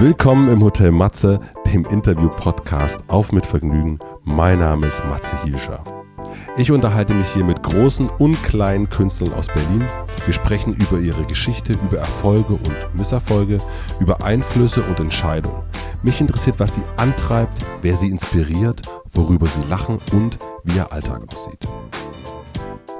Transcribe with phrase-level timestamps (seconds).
[0.00, 1.40] Willkommen im Hotel Matze,
[1.72, 3.98] dem Interview-Podcast Auf mit Vergnügen.
[4.22, 5.82] Mein Name ist Matze Hielscher.
[6.56, 9.84] Ich unterhalte mich hier mit großen und kleinen Künstlern aus Berlin.
[10.24, 13.58] Wir sprechen über ihre Geschichte, über Erfolge und Misserfolge,
[13.98, 15.64] über Einflüsse und Entscheidungen.
[16.04, 21.22] Mich interessiert, was sie antreibt, wer sie inspiriert, worüber sie lachen und wie ihr Alltag
[21.34, 21.66] aussieht.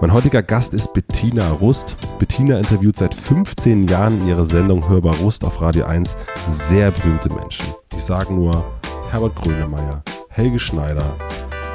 [0.00, 1.96] Mein heutiger Gast ist Bettina Rust.
[2.20, 6.14] Bettina interviewt seit 15 Jahren in ihrer Sendung Hörbar Rust auf Radio 1
[6.48, 7.74] sehr berühmte Menschen.
[7.96, 8.64] Ich sage nur
[9.10, 11.16] Herbert Grönemeyer, Helge Schneider,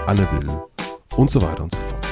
[0.08, 0.50] Anne Will
[1.18, 2.08] und so weiter und so fort.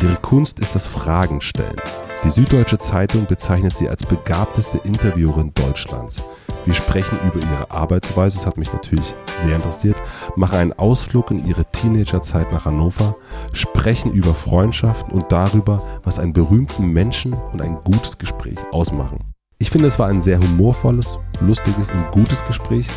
[0.00, 1.76] Ihre Kunst ist das Fragenstellen.
[2.24, 6.20] Die Süddeutsche Zeitung bezeichnet sie als begabteste Interviewerin Deutschlands.
[6.64, 9.96] Wir sprechen über ihre Arbeitsweise, das hat mich natürlich sehr interessiert,
[10.34, 13.14] machen einen Ausflug in ihre Teenagerzeit nach Hannover,
[13.52, 19.32] sprechen über Freundschaften und darüber, was einen berühmten Menschen und ein gutes Gespräch ausmachen.
[19.58, 22.88] Ich finde, es war ein sehr humorvolles, lustiges und gutes Gespräch.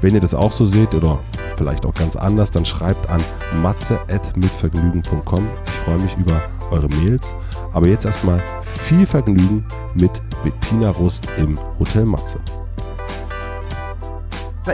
[0.00, 1.18] Wenn ihr das auch so seht oder
[1.56, 3.20] vielleicht auch ganz anders, dann schreibt an
[3.62, 5.48] matze.mitvergnügen.com.
[5.64, 7.34] Ich freue mich über eure Mails.
[7.72, 12.38] Aber jetzt erstmal viel Vergnügen mit Bettina Rust im Hotel Matze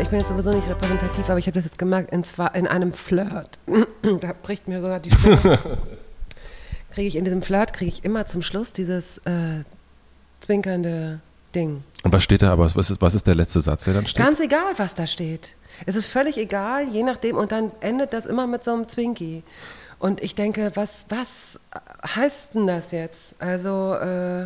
[0.00, 2.66] ich bin jetzt sowieso nicht repräsentativ, aber ich habe das jetzt gemerkt, in, zwar in
[2.66, 3.58] einem Flirt,
[4.20, 5.58] da bricht mir sogar die Stimme,
[6.90, 9.62] kriege ich in diesem Flirt, kriege ich immer zum Schluss dieses äh,
[10.40, 11.20] zwinkernde
[11.54, 11.84] Ding.
[12.04, 14.24] Und was steht da aber, was ist, was ist der letzte Satz, der dann steht?
[14.24, 15.54] Ganz egal, was da steht.
[15.86, 19.42] Es ist völlig egal, je nachdem, und dann endet das immer mit so einem Zwinki.
[19.98, 21.58] Und ich denke, was, was
[22.14, 23.36] heißt denn das jetzt?
[23.38, 24.44] Also, äh,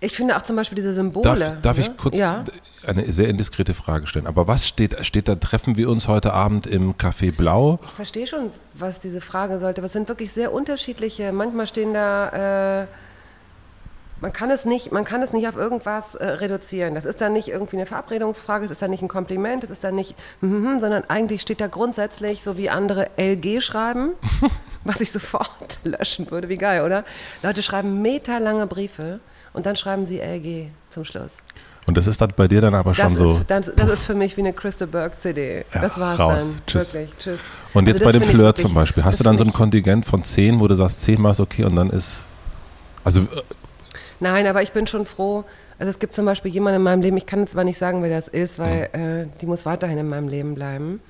[0.00, 1.38] ich finde auch zum Beispiel diese Symbole.
[1.38, 1.84] Darf, darf ne?
[1.84, 2.44] ich kurz ja?
[2.84, 4.26] eine sehr indiskrete Frage stellen?
[4.26, 7.78] Aber was steht, steht da, treffen wir uns heute Abend im Café Blau?
[7.84, 9.80] Ich verstehe schon, was diese Frage sollte.
[9.80, 11.30] Aber es sind wirklich sehr unterschiedliche.
[11.30, 12.86] Manchmal stehen da, äh,
[14.22, 16.94] man, kann es nicht, man kann es nicht auf irgendwas äh, reduzieren.
[16.94, 19.84] Das ist dann nicht irgendwie eine Verabredungsfrage, es ist dann nicht ein Kompliment, es ist
[19.84, 24.12] dann nicht, mm, sondern eigentlich steht da grundsätzlich, so wie andere LG schreiben,
[24.84, 26.48] was ich sofort löschen würde.
[26.48, 27.04] Wie geil, oder?
[27.42, 29.18] Leute schreiben meterlange Briefe
[29.52, 31.38] und dann schreiben sie LG zum Schluss.
[31.86, 33.36] Und das ist dann bei dir dann aber schon das so.
[33.38, 35.64] Ist, das, das ist für mich wie eine Crystal Burke CD.
[35.74, 36.38] Ja, das war's raus.
[36.38, 36.62] dann.
[36.64, 36.94] Tschüss.
[36.94, 37.16] Wirklich.
[37.18, 37.40] Tschüss.
[37.74, 40.22] Und jetzt also bei dem Flirt zum Beispiel, hast du dann so ein Kontingent von
[40.22, 42.22] zehn, wo du sagst, zehnmal ist okay und dann ist.
[43.02, 43.26] Also.
[44.22, 45.42] Nein, aber ich bin schon froh.
[45.80, 48.10] Also es gibt zum Beispiel jemanden in meinem Leben, ich kann zwar nicht sagen, wer
[48.10, 49.00] das ist, weil mhm.
[49.00, 51.00] äh, die muss weiterhin in meinem Leben bleiben.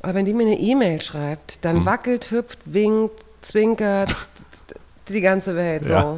[0.00, 1.86] Aber wenn die mir eine E-Mail schreibt, dann mhm.
[1.86, 4.12] wackelt, hüpft, winkt, zwinkert
[5.08, 5.92] die ganze Welt so.
[5.92, 6.16] Ja.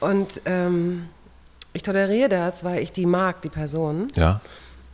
[0.00, 1.10] Und ähm,
[1.74, 4.08] ich toleriere das, weil ich die mag, die Person.
[4.14, 4.40] Ja.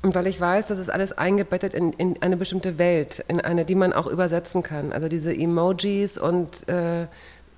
[0.03, 3.65] Und weil ich weiß, dass es alles eingebettet in, in, eine bestimmte Welt, in eine,
[3.65, 4.93] die man auch übersetzen kann.
[4.93, 7.07] Also diese Emojis und äh,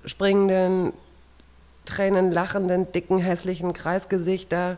[0.05, 0.93] springenden,
[1.85, 4.77] tränenlachenden, dicken, hässlichen Kreisgesichter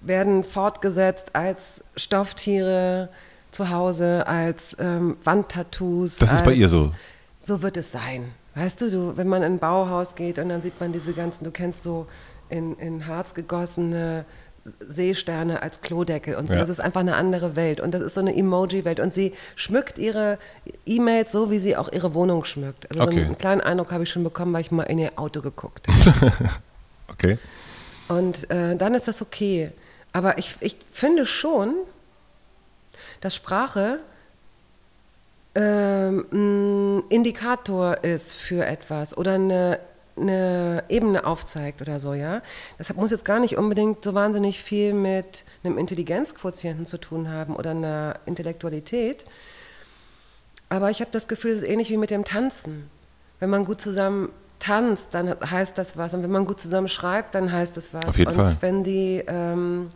[0.00, 3.08] werden fortgesetzt als Stofftiere
[3.50, 6.16] zu Hause, als ähm, Wandtattoos.
[6.16, 6.92] Das ist bei ihr so.
[7.40, 8.32] So wird es sein.
[8.54, 11.44] Weißt du, du, wenn man in ein Bauhaus geht und dann sieht man diese ganzen,
[11.44, 12.06] du kennst so
[12.48, 14.24] in, in Harz gegossene
[14.80, 16.54] Seesterne als Klodeckel und so.
[16.54, 16.60] Ja.
[16.60, 19.98] Das ist einfach eine andere Welt und das ist so eine Emoji-Welt und sie schmückt
[19.98, 20.38] ihre
[20.86, 22.90] E-Mails so, wie sie auch ihre Wohnung schmückt.
[22.90, 23.16] Also okay.
[23.16, 25.86] so einen kleinen Eindruck habe ich schon bekommen, weil ich mal in ihr Auto geguckt
[25.88, 26.32] habe.
[27.08, 27.38] okay.
[28.08, 29.70] Und äh, dann ist das okay.
[30.12, 31.74] Aber ich, ich finde schon,
[33.20, 34.00] dass Sprache
[35.54, 39.80] ähm, ein Indikator ist für etwas oder eine,
[40.20, 42.42] eine Ebene aufzeigt oder so, ja.
[42.78, 47.56] Das muss jetzt gar nicht unbedingt so wahnsinnig viel mit einem Intelligenzquotienten zu tun haben
[47.56, 49.24] oder einer Intellektualität.
[50.68, 52.90] Aber ich habe das Gefühl, es ist ähnlich wie mit dem Tanzen.
[53.40, 56.14] Wenn man gut zusammen tanzt, dann heißt das was.
[56.14, 58.06] Und wenn man gut zusammen schreibt, dann heißt das was.
[58.06, 58.56] Auf jeden und Fall.
[58.60, 59.90] wenn die, ähm,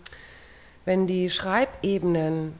[0.84, 2.54] wenn die Schreibebenen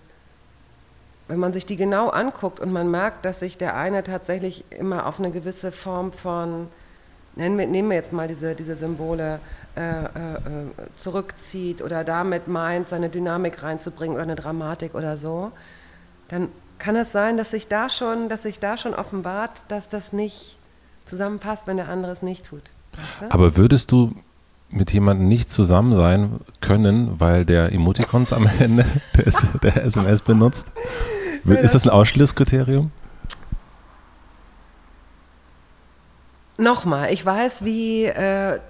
[1.33, 5.07] wenn man sich die genau anguckt und man merkt, dass sich der eine tatsächlich immer
[5.07, 6.69] auf eine gewisse Form von,
[7.37, 9.41] nehmen wir, nehmen wir jetzt mal diese, diese Symbole,
[9.75, 10.09] äh, äh,
[10.97, 15.51] zurückzieht oder damit meint, seine Dynamik reinzubringen oder eine Dramatik oder so,
[16.29, 16.49] dann
[16.79, 20.59] kann es sein, dass sich da schon, dass sich da schon offenbart, dass das nicht
[21.07, 22.63] zusammenpasst, wenn der andere es nicht tut.
[22.93, 23.35] Weißt du?
[23.35, 24.13] Aber würdest du
[24.69, 28.85] mit jemandem nicht zusammen sein können, weil der Emoticons am Ende
[29.17, 30.67] des, der SMS benutzt?
[31.45, 32.91] Ist das ein Ausschlusskriterium?
[36.59, 38.61] Nochmal, ich weiß, wie äh,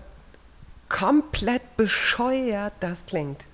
[0.89, 3.47] komplett bescheuert das klingt.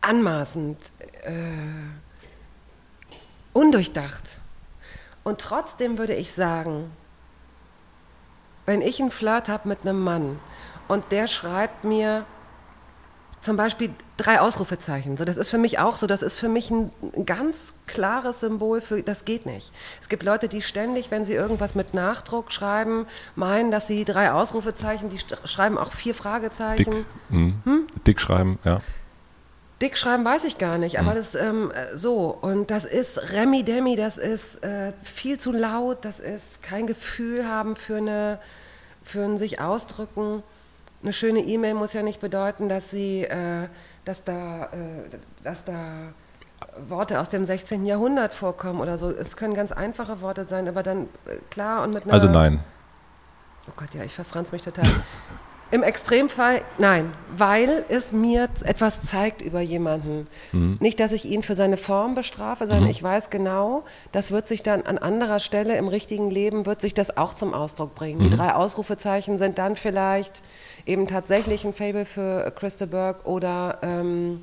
[0.00, 0.78] Anmaßend,
[1.24, 1.32] äh,
[3.52, 4.40] undurchdacht.
[5.22, 6.90] Und trotzdem würde ich sagen,
[8.64, 10.40] wenn ich einen Flirt habe mit einem Mann
[10.88, 12.26] und der schreibt mir
[13.46, 15.16] zum Beispiel drei Ausrufezeichen.
[15.16, 16.90] So, das ist für mich auch so, das ist für mich ein
[17.24, 19.72] ganz klares Symbol für, das geht nicht.
[20.02, 23.06] Es gibt Leute, die ständig, wenn sie irgendwas mit Nachdruck schreiben,
[23.36, 26.90] meinen, dass sie drei Ausrufezeichen, die schreiben auch vier Fragezeichen.
[26.90, 27.60] Dick, mhm.
[27.64, 27.86] hm?
[28.04, 28.80] Dick schreiben, ja.
[29.80, 31.16] Dick schreiben weiß ich gar nicht, aber mhm.
[31.16, 36.18] das ähm, so und das ist Remi Demi, das ist äh, viel zu laut, das
[36.18, 38.40] ist kein Gefühl haben für eine
[39.04, 40.42] für ein sich ausdrücken
[41.06, 43.68] eine schöne E-Mail muss ja nicht bedeuten, dass sie, äh,
[44.04, 46.12] dass da, äh, dass da
[46.88, 47.86] Worte aus dem 16.
[47.86, 49.10] Jahrhundert vorkommen oder so.
[49.10, 52.12] Es können ganz einfache Worte sein, aber dann äh, klar und mit einer.
[52.12, 52.58] Also nein.
[53.68, 54.84] Oh Gott, ja, ich verfranz mich total.
[55.72, 60.28] Im Extremfall nein, weil es mir etwas zeigt über jemanden.
[60.52, 60.76] Mhm.
[60.80, 62.90] Nicht, dass ich ihn für seine Form bestrafe, sondern mhm.
[62.90, 66.94] ich weiß genau, das wird sich dann an anderer Stelle im richtigen Leben, wird sich
[66.94, 68.20] das auch zum Ausdruck bringen.
[68.20, 68.30] Mhm.
[68.30, 70.42] Die drei Ausrufezeichen sind dann vielleicht
[70.86, 73.78] eben tatsächlich ein Fable für Christa Burke oder...
[73.82, 74.40] Ähm,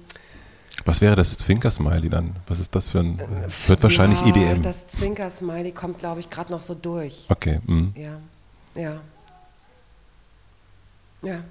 [0.85, 2.35] was wäre das Zwinker-Smiley dann?
[2.47, 3.19] Was ist das für ein.
[3.19, 4.63] Äh, wird wahrscheinlich ja, EDM.
[4.63, 7.27] Das Zwinker-Smiley kommt, glaube ich, gerade noch so durch.
[7.29, 7.59] Okay.
[7.65, 7.93] Mhm.
[7.95, 8.19] Ja.
[8.75, 9.01] Ja.
[11.21, 11.43] Ja.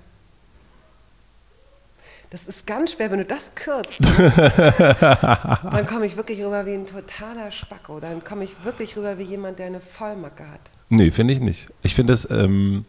[2.30, 4.00] Das ist ganz schwer, wenn du das kürzt.
[4.00, 8.00] dann komme ich wirklich rüber wie ein totaler Spacko.
[8.00, 10.60] Dann komme ich wirklich rüber wie jemand, der eine Vollmacke hat.
[10.88, 11.68] Nee, finde ich nicht.
[11.82, 12.86] Ich finde es, ähm,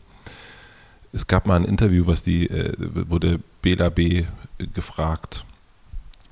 [1.13, 4.25] es gab mal ein Interview, was die, äh, wurde Bela B.
[4.73, 5.45] gefragt,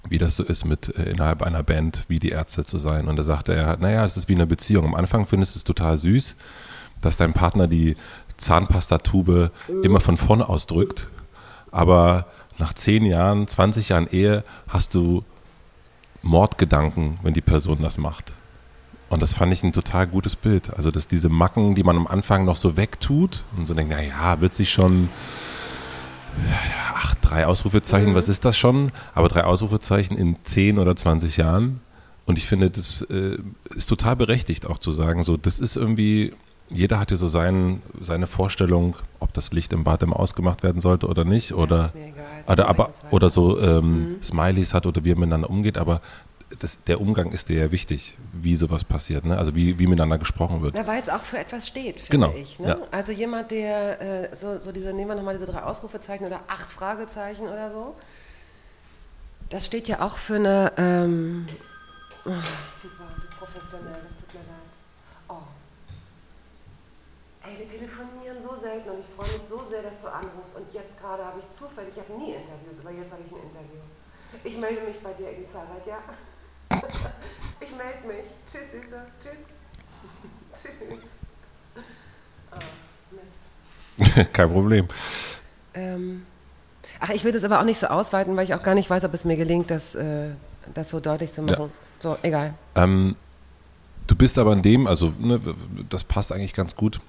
[0.10, 3.08] wie das so ist, mit äh, innerhalb einer Band, wie die Ärzte zu sein.
[3.08, 4.86] Und da sagte er, naja, es ist wie eine Beziehung.
[4.86, 6.36] Am Anfang findest du es total süß,
[7.00, 7.96] dass dein Partner die
[8.38, 9.52] Zahnpastatube
[9.84, 11.08] immer von vorne ausdrückt.
[11.70, 12.26] Aber
[12.58, 15.24] nach 10 Jahren, 20 Jahren Ehe hast du
[16.24, 18.34] Mordgedanken, wenn die Person das macht.
[19.12, 20.74] Und das fand ich ein total gutes Bild.
[20.74, 24.40] Also, dass diese Macken, die man am Anfang noch so wegtut und so denkt, naja,
[24.40, 25.10] wird sich schon,
[26.96, 28.16] ach, drei Ausrufezeichen, mhm.
[28.16, 28.94] was ist das schon?
[29.14, 31.82] Aber drei Ausrufezeichen in 10 oder 20 Jahren.
[32.26, 33.38] Und ich finde, das äh,
[33.76, 36.32] ist total berechtigt auch zu sagen, so, das ist irgendwie,
[36.70, 40.80] jeder hat ja so sein, seine Vorstellung, ob das Licht im Bad immer ausgemacht werden
[40.80, 41.54] sollte oder nicht.
[41.54, 41.92] Oder,
[42.48, 44.24] oder, aber, oder so ähm, mhm.
[44.24, 45.78] Smileys hat oder wie er miteinander umgeht.
[45.78, 46.00] Aber
[46.60, 49.38] das, der Umgang ist dir ja wichtig, wie sowas passiert, ne?
[49.38, 50.76] also wie, wie miteinander gesprochen wird.
[50.76, 52.38] Ja, weil es auch für etwas steht, finde genau.
[52.38, 52.60] ich.
[52.60, 52.70] Ne?
[52.70, 52.78] Ja.
[52.92, 56.72] Also jemand, der, äh, so, so diese, nehmen wir nochmal diese drei Ausrufezeichen oder acht
[56.72, 57.96] Fragezeichen oder so,
[59.50, 61.48] das steht ja auch für eine, ähm,
[62.26, 64.72] oh, super, professionell, das tut mir leid.
[65.30, 65.44] Oh.
[67.44, 70.74] Ey, wir telefonieren so selten und ich freue mich so sehr, dass du anrufst und
[70.74, 73.82] jetzt gerade habe ich zufällig, ich habe nie Interviews, aber jetzt habe ich ein Interview.
[74.44, 76.00] Ich melde mich bei dir, Elisabeth, ja?
[77.62, 78.26] Ich melde mich.
[78.52, 79.06] Tschüss, Isa.
[79.22, 79.38] Tschüss.
[80.80, 81.10] Tschüss.
[82.52, 84.34] Oh, Mist.
[84.34, 84.88] Kein Problem.
[85.74, 86.26] Ähm,
[87.00, 89.04] ach, ich will das aber auch nicht so ausweiten, weil ich auch gar nicht weiß,
[89.04, 90.30] ob es mir gelingt, das, äh,
[90.74, 91.66] das so deutlich zu machen.
[91.66, 91.70] Ja.
[92.00, 92.56] So, egal.
[92.76, 93.16] Ähm,
[94.08, 95.40] du bist aber in dem, also ne,
[95.90, 97.00] das passt eigentlich ganz gut,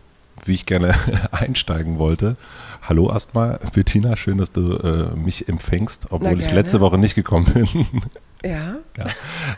[0.45, 0.95] wie ich gerne
[1.33, 2.37] einsteigen wollte.
[2.83, 7.47] Hallo erstmal, Bettina, schön, dass du äh, mich empfängst, obwohl ich letzte Woche nicht gekommen
[7.53, 7.87] bin.
[8.45, 8.79] Ja.
[8.99, 9.07] ja.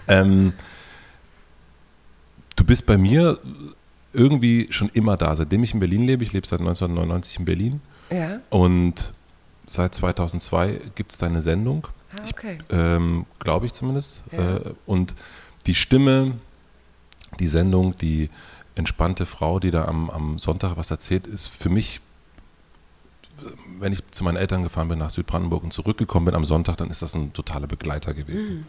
[0.08, 0.52] Ähm,
[2.54, 3.38] du bist bei mir
[4.12, 6.22] irgendwie schon immer da, seitdem ich in Berlin lebe.
[6.22, 7.80] Ich lebe seit 1999 in Berlin.
[8.10, 8.40] Ja.
[8.50, 9.14] Und
[9.66, 11.88] seit 2002 gibt es deine Sendung.
[12.12, 12.58] Ah, okay.
[12.70, 14.22] Ähm, Glaube ich zumindest.
[14.32, 14.56] Ja.
[14.56, 15.14] Äh, und
[15.66, 16.32] die Stimme,
[17.40, 18.28] die Sendung, die
[18.74, 22.00] entspannte Frau, die da am, am Sonntag was erzählt, ist für mich
[23.78, 26.90] wenn ich zu meinen Eltern gefahren bin nach Südbrandenburg und zurückgekommen bin am Sonntag, dann
[26.90, 28.58] ist das ein totaler Begleiter gewesen.
[28.58, 28.66] Mhm.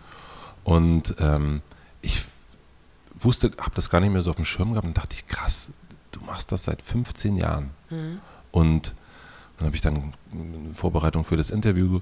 [0.64, 1.62] Und ähm,
[2.02, 2.24] ich
[3.14, 5.70] wusste, habe das gar nicht mehr so auf dem Schirm gehabt und dachte ich, krass,
[6.12, 7.70] du machst das seit 15 Jahren.
[7.90, 8.20] Mhm.
[8.52, 8.96] Und
[9.58, 12.02] dann habe ich dann in Vorbereitung für das Interview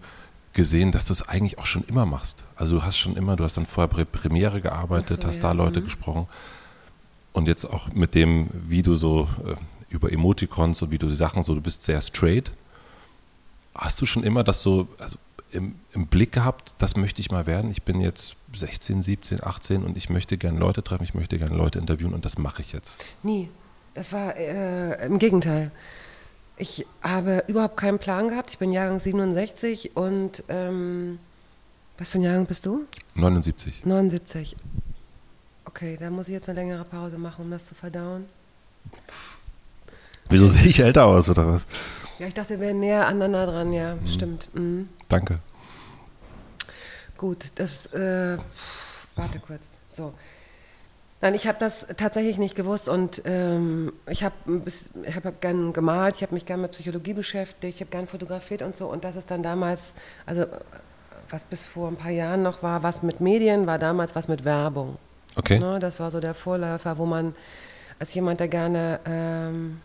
[0.54, 2.44] gesehen, dass du es eigentlich auch schon immer machst.
[2.56, 5.44] Also du hast schon immer, du hast dann vorher Premiere gearbeitet, so, hast ja.
[5.44, 5.86] da Leute mhm.
[5.86, 6.28] gesprochen.
[7.34, 9.56] Und jetzt auch mit dem, wie du so äh,
[9.90, 12.52] über Emoticons und wie du die Sachen so, du bist sehr straight.
[13.76, 15.18] Hast du schon immer das so also
[15.52, 17.72] im, im, Blick gehabt, das möchte ich mal werden?
[17.72, 21.56] Ich bin jetzt 16, 17, 18 und ich möchte gerne Leute treffen, ich möchte gerne
[21.56, 23.04] Leute interviewen und das mache ich jetzt.
[23.24, 23.50] Nie.
[23.94, 25.72] Das war äh, im Gegenteil.
[26.58, 28.52] Ich habe überhaupt keinen Plan gehabt.
[28.52, 31.20] Ich bin Jahrgang 67 und ähm,
[31.98, 32.86] was für ein Jahrgang bist du?
[33.16, 33.86] 79.
[33.86, 34.56] 79.
[35.66, 38.26] Okay, da muss ich jetzt eine längere Pause machen, um das zu verdauen.
[40.30, 41.66] Wieso sehe ich älter aus oder was?
[42.20, 44.08] Ja, ich dachte, wir wären näher aneinander dran, ja, mhm.
[44.08, 44.50] stimmt.
[44.54, 44.90] Mhm.
[45.10, 45.40] Danke.
[47.18, 48.38] Gut, das, äh,
[49.16, 49.62] warte kurz.
[49.92, 50.14] So.
[51.22, 54.36] Nein, ich habe das tatsächlich nicht gewusst und ähm, ich habe
[55.16, 58.76] hab gern gemalt, ich habe mich gern mit Psychologie beschäftigt, ich habe gern fotografiert und
[58.76, 59.94] so und das ist dann damals,
[60.26, 60.46] also
[61.30, 64.44] was bis vor ein paar Jahren noch war, was mit Medien, war damals was mit
[64.44, 64.98] Werbung.
[65.36, 65.60] Okay.
[65.60, 67.36] Ne, das war so der Vorläufer, wo man
[68.00, 69.82] als jemand, der gerne ähm,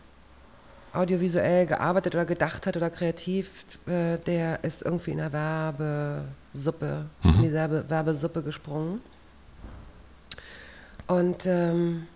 [0.93, 3.49] audiovisuell gearbeitet oder gedacht hat oder kreativ,
[3.87, 7.33] äh, der ist irgendwie in der Werbesuppe, Mhm.
[7.35, 9.01] in die Werbe Werbesuppe gesprungen.
[11.07, 12.07] Und ähm,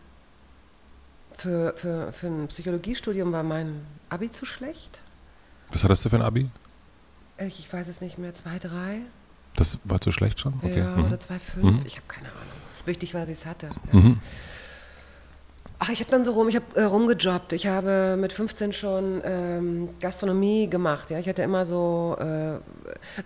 [1.38, 5.02] für, für, für ein Psychologiestudium war mein Abi zu schlecht.
[5.72, 6.50] Was hattest du für ein Abi?
[7.40, 9.00] Ich, ich weiß es nicht mehr, 2,3
[9.56, 10.54] Das war zu schlecht schon?
[10.62, 10.80] Okay.
[10.80, 11.06] ja, mhm.
[11.06, 11.40] oder 2,5.
[11.62, 11.82] Mhm.
[11.86, 12.63] Ich habe keine Ahnung.
[12.86, 13.70] Wichtig war, dass ich es hatte.
[13.92, 14.00] Ja.
[14.00, 14.20] Mhm.
[15.80, 17.52] Ach, ich habe dann so rum, ich habe äh, rumgejobbt.
[17.52, 21.10] Ich habe mit 15 schon ähm, Gastronomie gemacht.
[21.10, 22.54] Ja, ich hatte immer so äh,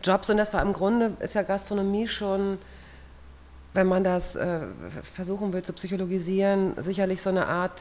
[0.03, 2.57] Jobs und das war im Grunde ist ja Gastronomie schon,
[3.75, 4.61] wenn man das äh,
[5.13, 7.79] versuchen will zu psychologisieren, sicherlich so eine Art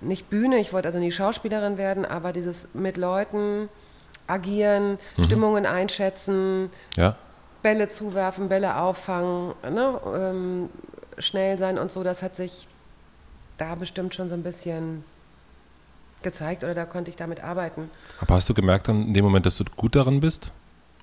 [0.00, 0.58] nicht Bühne.
[0.58, 3.68] Ich wollte also nie Schauspielerin werden, aber dieses mit Leuten
[4.28, 7.16] agieren, Stimmungen einschätzen, Ja.
[7.62, 10.00] Bälle zuwerfen, Bälle auffangen, ne?
[10.14, 10.70] ähm,
[11.18, 12.66] schnell sein und so, das hat sich
[13.58, 15.04] da bestimmt schon so ein bisschen
[16.22, 17.90] gezeigt oder da konnte ich damit arbeiten.
[18.20, 20.52] Aber hast du gemerkt dann in dem Moment, dass du gut darin bist?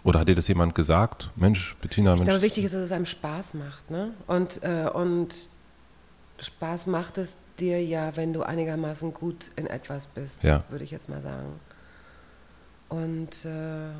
[0.03, 1.29] Oder hat dir das jemand gesagt?
[1.35, 2.29] Mensch, Bettina, Ich Mensch.
[2.29, 3.91] glaube, wichtig ist, dass es einem Spaß macht.
[3.91, 4.11] Ne?
[4.27, 5.35] Und, äh, und
[6.39, 10.63] Spaß macht es dir ja, wenn du einigermaßen gut in etwas bist, Ja.
[10.69, 11.51] würde ich jetzt mal sagen.
[12.87, 13.91] Und äh,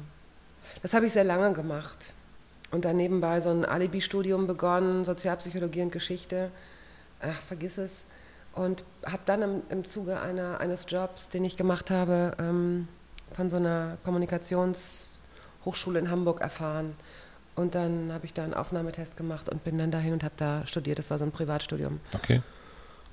[0.82, 2.14] das habe ich sehr lange gemacht.
[2.72, 6.52] Und dann nebenbei so ein Alibi-Studium begonnen, Sozialpsychologie und Geschichte.
[7.22, 8.06] Ach, vergiss es.
[8.54, 12.88] Und habe dann im, im Zuge einer, eines Jobs, den ich gemacht habe, ähm,
[13.34, 16.96] von so einer Kommunikationshochschule in Hamburg erfahren.
[17.56, 20.66] Und dann habe ich da einen Aufnahmetest gemacht und bin dann dahin und habe da
[20.66, 21.00] studiert.
[21.00, 22.00] Das war so ein Privatstudium.
[22.16, 22.42] Okay.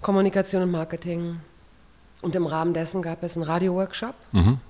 [0.02, 1.40] Kommunikation und Marketing.
[2.22, 4.14] Und im Rahmen dessen gab es einen Radio-Workshop.
[4.32, 4.60] Mhm.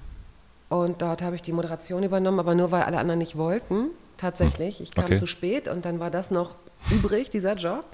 [0.68, 3.90] Und dort habe ich die Moderation übernommen, aber nur weil alle anderen nicht wollten.
[4.16, 4.80] Tatsächlich.
[4.80, 5.18] Ich kam Okay.
[5.18, 6.56] zu spät und dann war das noch
[6.90, 7.84] übrig, dieser Job.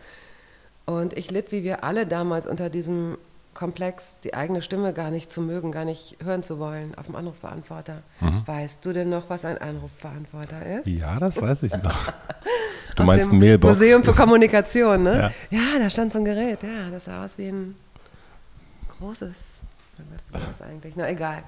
[0.84, 3.18] Und ich litt, wie wir alle damals, unter diesem
[3.54, 7.16] Komplex, die eigene Stimme gar nicht zu mögen, gar nicht hören zu wollen auf dem
[7.16, 8.02] Anrufbeantworter.
[8.20, 8.42] Mhm.
[8.46, 10.86] Weißt du denn noch, was ein Anrufbeantworter ist?
[10.86, 12.12] Ja, das weiß ich noch.
[12.94, 13.78] Du meinst ein Mailbox?
[13.78, 15.32] Museum für Kommunikation, ne?
[15.50, 15.58] Ja.
[15.58, 15.78] Ja.
[15.78, 17.74] da stand so ein Gerät, ja, das sah aus wie ein
[18.98, 19.60] großes,
[20.30, 20.94] was eigentlich?
[20.94, 21.42] Na, egal.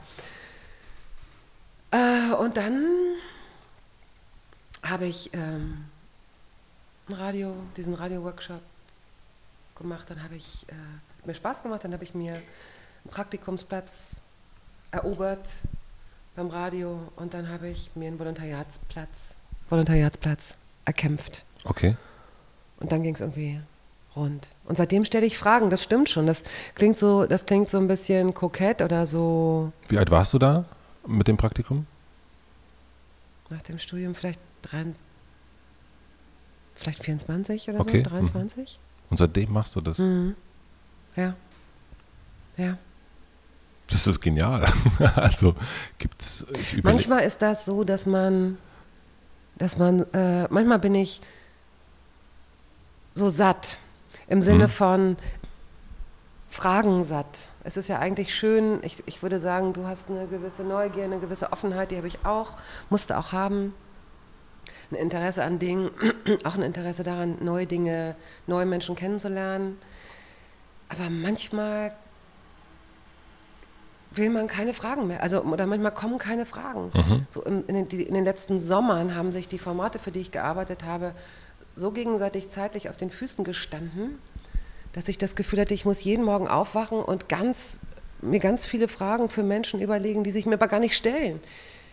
[1.90, 2.82] Äh, und dann
[4.84, 5.84] habe ich ähm,
[7.08, 8.60] Radio, diesen Radio-Workshop
[9.76, 10.72] gemacht, dann habe ich, äh,
[11.18, 14.22] hat mir Spaß gemacht, dann habe ich mir einen Praktikumsplatz
[14.92, 15.48] erobert
[16.36, 19.36] beim Radio und dann habe ich mir einen Volontariatsplatz,
[19.68, 21.44] Volontariatsplatz erkämpft.
[21.64, 21.96] Okay.
[22.78, 23.60] Und dann ging es irgendwie
[24.14, 24.48] rund.
[24.64, 26.26] Und seitdem stelle ich Fragen, das stimmt schon.
[26.26, 30.38] Das klingt so, das klingt so ein bisschen kokett oder so Wie alt warst du
[30.38, 30.64] da
[31.06, 31.86] mit dem Praktikum?
[33.50, 34.86] Nach dem Studium vielleicht drei,
[36.74, 38.78] vielleicht 24 oder Okay, so, 23?
[39.10, 39.98] Und seitdem machst du das.
[39.98, 40.34] Mhm.
[41.16, 41.34] Ja.
[42.56, 42.78] Ja.
[43.88, 44.64] Das ist genial.
[45.14, 45.54] also
[45.98, 46.46] gibt's.
[46.82, 48.56] Manchmal ist das so, dass man,
[49.56, 51.20] dass man, äh, manchmal bin ich
[53.12, 53.78] so satt
[54.26, 54.70] im Sinne Mhm.
[54.70, 55.16] von
[56.48, 57.48] Fragen satt.
[57.64, 61.18] Es ist ja eigentlich schön, ich, ich würde sagen, du hast eine gewisse Neugier, eine
[61.18, 62.52] gewisse Offenheit, die habe ich auch,
[62.90, 63.74] musste auch haben.
[64.90, 65.90] Ein Interesse an Dingen,
[66.44, 68.16] auch ein Interesse daran, neue Dinge,
[68.46, 69.78] neue Menschen kennenzulernen.
[70.90, 71.92] Aber manchmal
[74.10, 75.22] will man keine Fragen mehr.
[75.22, 76.92] Also, oder manchmal kommen keine Fragen.
[76.94, 77.26] Mhm.
[77.30, 80.20] So im, in, den, die, in den letzten Sommern haben sich die Formate, für die
[80.20, 81.14] ich gearbeitet habe,
[81.76, 84.18] so gegenseitig zeitlich auf den Füßen gestanden,
[84.94, 87.80] dass ich das Gefühl hatte, ich muss jeden Morgen aufwachen und ganz,
[88.22, 91.40] mir ganz viele Fragen für Menschen überlegen, die sich mir aber gar nicht stellen.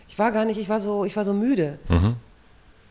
[0.08, 1.78] Ich war gar nicht, ich war so, ich war so müde.
[1.88, 2.16] Mhm.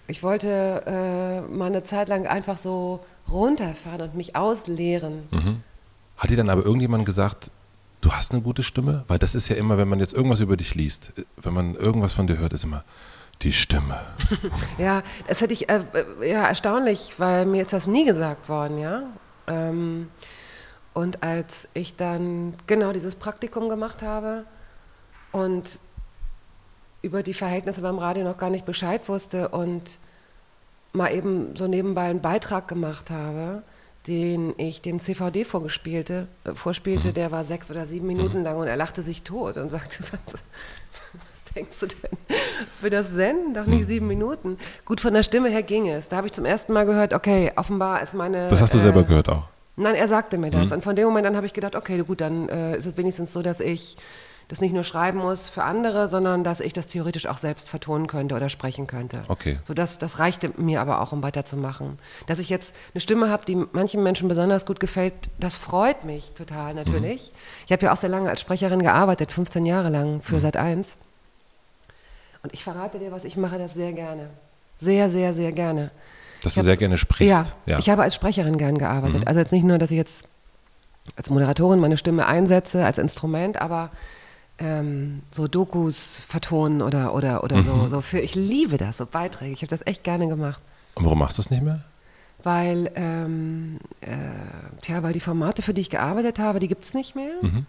[0.08, 3.00] Ich wollte äh, mal eine Zeit lang einfach so
[3.32, 5.24] runterfahren und mich ausleeren.
[5.32, 5.64] Mhm.
[6.18, 7.50] Hat dir dann aber irgendjemand gesagt,
[8.02, 9.06] du hast eine gute Stimme?
[9.08, 11.76] Weil das ist ja immer, wenn man jetzt irgendwas über dich liest, äh, wenn man
[11.76, 12.84] irgendwas von dir hört, ist immer
[13.42, 14.00] die Stimme.
[14.78, 15.84] Ja, das hätte ich, äh,
[16.22, 19.04] äh, ja, erstaunlich, weil mir ist das nie gesagt worden, ja.
[19.52, 20.10] Ähm,
[20.94, 24.46] und als ich dann genau dieses Praktikum gemacht habe
[25.32, 25.80] und
[27.02, 29.98] über die Verhältnisse beim Radio noch gar nicht Bescheid wusste und
[30.94, 33.64] mal eben so nebenbei einen Beitrag gemacht habe,
[34.08, 38.68] den ich dem CVD vorgespielte, äh, vorspielte, der war sechs oder sieben Minuten lang und
[38.68, 40.44] er lachte sich tot und sagte, was
[41.56, 42.38] denkst du denn?
[42.80, 44.58] Für das Senden doch nicht sieben Minuten.
[44.86, 46.10] Gut, von der Stimme her ging es.
[46.10, 48.48] Da habe ich zum ersten Mal gehört, okay, offenbar ist meine...
[48.48, 49.44] Das hast du äh, selber gehört auch.
[49.76, 50.72] Nein, er sagte mir das.
[50.72, 53.32] Und von dem Moment an habe ich gedacht, okay, gut, dann äh, ist es wenigstens
[53.32, 53.98] so, dass ich,
[54.48, 58.08] das nicht nur schreiben muss für andere, sondern dass ich das theoretisch auch selbst vertonen
[58.08, 59.22] könnte oder sprechen könnte.
[59.30, 59.60] Okay.
[59.66, 62.00] So das, das reichte mir aber auch, um weiterzumachen.
[62.28, 66.32] Dass ich jetzt eine Stimme habe, die manchen Menschen besonders gut gefällt, das freut mich
[66.32, 67.32] total natürlich.
[67.32, 67.38] Mhm.
[67.66, 70.42] Ich habe ja auch sehr lange als Sprecherin gearbeitet, 15 Jahre lang für mhm.
[70.42, 70.98] Sat 1.
[72.44, 74.30] Und ich verrate dir, was ich mache, das sehr gerne.
[74.80, 75.92] Sehr, sehr, sehr gerne.
[76.42, 77.30] Dass ich du hab, sehr gerne sprichst.
[77.30, 79.22] Ja, ja, ich habe als Sprecherin gern gearbeitet.
[79.22, 79.28] Mhm.
[79.28, 80.26] Also jetzt nicht nur, dass ich jetzt
[81.16, 83.92] als Moderatorin meine Stimme einsetze, als Instrument, aber
[84.58, 87.64] ähm, so Dokus vertonen oder, oder, oder mhm.
[87.64, 89.54] so, so für, ich liebe das, so Beiträge.
[89.54, 90.62] Ich habe das echt gerne gemacht.
[90.96, 91.84] Und warum machst du es nicht mehr?
[92.44, 94.08] Weil, ähm, äh,
[94.82, 97.34] tja, weil die Formate, für die ich gearbeitet habe, die gibt es nicht mehr.
[97.42, 97.66] Mhm.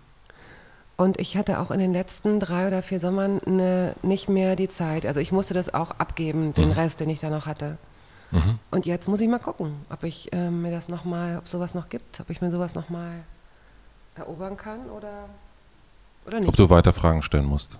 [0.97, 4.69] Und ich hatte auch in den letzten drei oder vier Sommern ne, nicht mehr die
[4.69, 5.07] Zeit.
[5.07, 6.73] Also ich musste das auch abgeben, den mhm.
[6.73, 7.79] Rest, den ich da noch hatte.
[8.31, 8.59] Mhm.
[8.71, 11.89] Und jetzt muss ich mal gucken, ob ich äh, mir das nochmal, ob sowas noch
[11.89, 13.13] gibt, ob ich mir sowas nochmal
[14.15, 15.29] erobern kann oder,
[16.27, 16.49] oder nicht.
[16.49, 17.79] Ob du weiter Fragen stellen musst.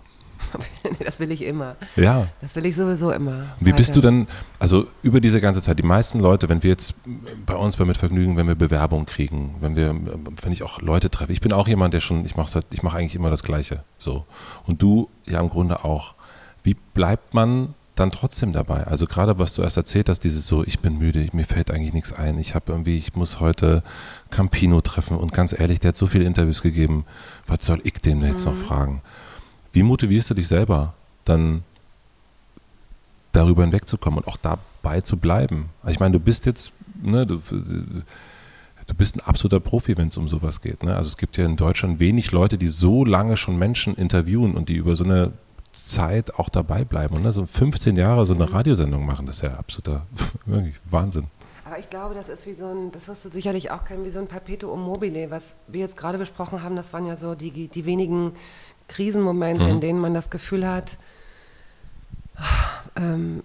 [1.05, 1.77] das will ich immer.
[1.97, 2.29] Ja.
[2.41, 3.55] Das will ich sowieso immer.
[3.61, 3.77] Wie weiter.
[3.77, 4.27] bist du denn,
[4.59, 6.95] also über diese ganze Zeit, die meisten Leute, wenn wir jetzt
[7.47, 9.95] bei uns bei Mitvergnügen, wenn wir Bewerbung kriegen, wenn wir,
[10.43, 12.99] wenn ich auch Leute treffe, ich bin auch jemand, der schon, ich mache ich mache
[12.99, 13.85] eigentlich immer das Gleiche.
[13.99, 14.27] So.
[14.67, 16.15] Und du ja im Grunde auch.
[16.65, 18.85] Wie bleibt man dann trotzdem dabei.
[18.85, 21.93] Also gerade was du erst erzählt hast, dieses so, ich bin müde, mir fällt eigentlich
[21.93, 23.83] nichts ein, ich habe irgendwie, ich muss heute
[24.31, 27.05] Campino treffen und ganz ehrlich, der hat so viele Interviews gegeben,
[27.47, 28.53] was soll ich den jetzt mhm.
[28.53, 29.03] noch fragen?
[29.73, 31.63] Wie motivierst du dich selber, dann
[33.33, 35.71] darüber hinwegzukommen und auch dabei zu bleiben?
[35.83, 37.41] Also ich meine, du bist jetzt, ne, du,
[38.87, 40.83] du bist ein absoluter Profi, wenn es um sowas geht.
[40.83, 40.95] Ne?
[40.97, 44.69] Also es gibt ja in Deutschland wenig Leute, die so lange schon Menschen interviewen und
[44.69, 45.33] die über so eine
[45.73, 47.17] Zeit auch dabei bleiben.
[47.17, 47.33] Und ne?
[47.33, 48.53] so 15 Jahre so eine mhm.
[48.53, 50.07] Radiosendung machen, das ist ja absoluter
[50.91, 51.27] Wahnsinn.
[51.65, 54.11] Aber ich glaube, das ist wie so ein, das wirst du sicherlich auch kennen, wie
[54.11, 55.31] so ein Perpetuum mobile.
[55.31, 58.33] Was wir jetzt gerade besprochen haben, das waren ja so die, die wenigen
[58.93, 59.71] Krisenmomente, mhm.
[59.71, 60.97] in denen man das Gefühl hat,
[62.97, 63.43] ähm,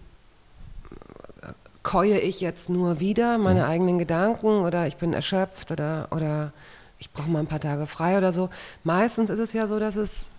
[1.84, 3.70] keue ich jetzt nur wieder meine mhm.
[3.70, 6.52] eigenen Gedanken oder ich bin erschöpft oder, oder
[7.00, 8.50] ich brauche mal ein paar Tage frei oder so.
[8.84, 10.30] Meistens ist es ja so, dass es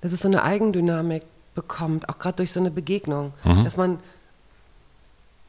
[0.00, 1.24] dass es so eine Eigendynamik
[1.54, 3.64] bekommt, auch gerade durch so eine Begegnung, mhm.
[3.64, 3.98] dass man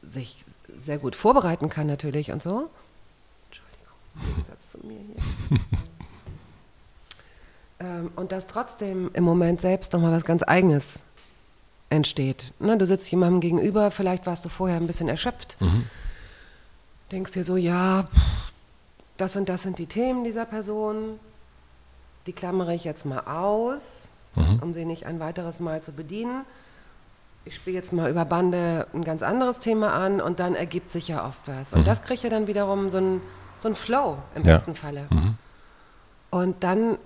[0.02, 0.44] sich
[0.76, 2.68] sehr gut vorbereiten kann natürlich und so.
[3.46, 5.58] Entschuldigung, im Gegensatz zu mir hier.
[7.80, 11.00] ähm, und dass trotzdem im Moment selbst nochmal was ganz Eigenes
[11.88, 12.52] entsteht.
[12.60, 15.86] Ne, du sitzt jemandem gegenüber, vielleicht warst du vorher ein bisschen erschöpft, mhm.
[17.10, 18.08] denkst dir so, ja,
[19.16, 21.18] das und das sind die Themen dieser Person,
[22.26, 24.58] die klammere ich jetzt mal aus mhm.
[24.62, 26.44] um sie nicht ein weiteres Mal zu bedienen.
[27.44, 31.08] Ich spiele jetzt mal über Bande ein ganz anderes Thema an und dann ergibt sich
[31.08, 31.72] ja oft was.
[31.72, 31.84] Und mhm.
[31.84, 33.22] das kriegt ja dann wiederum so einen
[33.62, 34.52] so Flow im ja.
[34.54, 35.06] besten Falle.
[35.10, 35.36] Mhm.
[36.30, 36.98] Und dann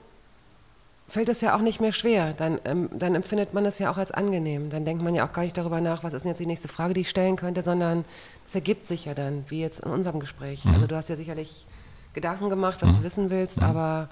[1.14, 2.32] fällt es ja auch nicht mehr schwer.
[2.32, 4.68] Dann, ähm, dann empfindet man es ja auch als angenehm.
[4.70, 6.66] Dann denkt man ja auch gar nicht darüber nach, was ist denn jetzt die nächste
[6.66, 8.04] Frage, die ich stellen könnte, sondern
[8.44, 10.64] es ergibt sich ja dann, wie jetzt in unserem Gespräch.
[10.64, 10.74] Mhm.
[10.74, 11.68] Also du hast ja sicherlich
[12.14, 12.96] Gedanken gemacht, was mhm.
[12.96, 13.66] du wissen willst, mhm.
[13.66, 14.08] aber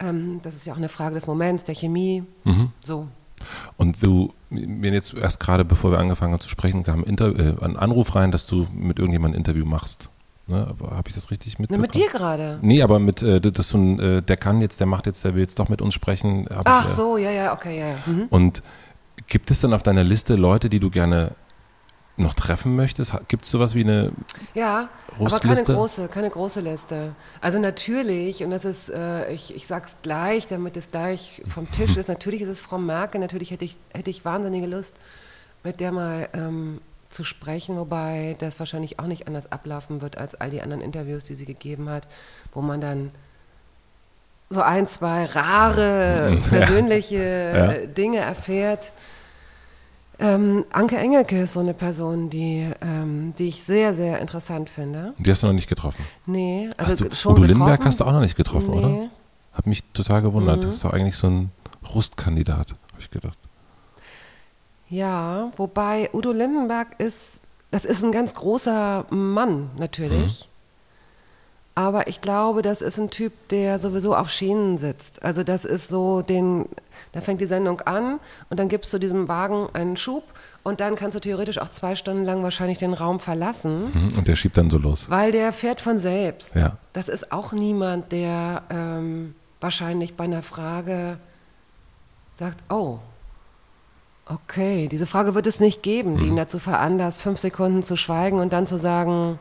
[0.00, 2.24] ähm, das ist ja auch eine Frage des Moments, der Chemie.
[2.42, 2.72] Mhm.
[2.84, 3.06] So.
[3.76, 7.54] Und du, mir jetzt erst gerade, bevor wir angefangen haben zu sprechen, kam Inter äh,
[7.64, 10.10] ein Anruf rein, dass du mit irgendjemandem ein Interview machst.
[10.48, 11.82] Ne, Habe ich das richtig mitbekommen?
[11.82, 12.58] mit dir gerade?
[12.62, 15.34] Nee, aber mit, äh, das so ein, äh, der kann jetzt, der macht jetzt, der
[15.34, 16.48] will jetzt doch mit uns sprechen.
[16.64, 17.88] Ach ich, äh, so, ja, ja, okay, ja.
[17.90, 17.96] ja.
[18.06, 18.26] Mhm.
[18.28, 18.62] Und
[19.28, 21.32] gibt es dann auf deiner Liste Leute, die du gerne
[22.16, 23.14] noch treffen möchtest?
[23.28, 24.12] Gibt es sowas wie eine
[24.54, 27.14] Ja, aber keine große, keine große Liste.
[27.40, 31.70] Also natürlich, und das ist, äh, ich, ich sage es gleich, damit es gleich vom
[31.70, 34.96] Tisch ist, natürlich ist es Frau Merkel, natürlich hätte ich, hätte ich wahnsinnige Lust,
[35.62, 36.80] mit der mal ähm,
[37.12, 41.24] zu sprechen, wobei das wahrscheinlich auch nicht anders ablaufen wird als all die anderen Interviews,
[41.24, 42.06] die sie gegeben hat,
[42.52, 43.10] wo man dann
[44.50, 47.16] so ein, zwei rare, persönliche
[47.82, 47.86] ja.
[47.86, 48.92] Dinge erfährt
[50.22, 55.14] ähm, Anke Engelke ist so eine Person, die, ähm, die ich sehr, sehr interessant finde.
[55.18, 56.04] Die hast du noch nicht getroffen?
[56.26, 57.48] Nee, also hast du, schon Udo getroffen?
[57.48, 58.78] Lindenberg hast du auch noch nicht getroffen, nee.
[58.78, 59.10] oder?
[59.52, 60.58] Hat mich total gewundert.
[60.58, 60.66] Mhm.
[60.66, 61.50] Das ist doch eigentlich so ein
[61.92, 63.36] Rustkandidat, habe ich gedacht.
[64.92, 70.44] Ja, wobei Udo Lindenberg ist, das ist ein ganz großer Mann natürlich.
[70.44, 70.52] Mhm.
[71.74, 75.22] Aber ich glaube, das ist ein Typ, der sowieso auf Schienen sitzt.
[75.22, 76.66] Also das ist so den,
[77.12, 80.24] da fängt die Sendung an und dann gibst du diesem Wagen einen Schub
[80.62, 83.90] und dann kannst du theoretisch auch zwei Stunden lang wahrscheinlich den Raum verlassen.
[83.94, 85.08] Mhm, und der schiebt dann so los.
[85.08, 86.54] Weil der fährt von selbst.
[86.54, 86.76] Ja.
[86.92, 91.16] Das ist auch niemand, der ähm, wahrscheinlich bei einer Frage
[92.34, 92.98] sagt, oh,
[94.34, 96.36] okay, diese Frage wird es nicht geben, die ihn mhm.
[96.36, 99.38] dazu veranlasst, fünf Sekunden zu schweigen und dann zu sagen,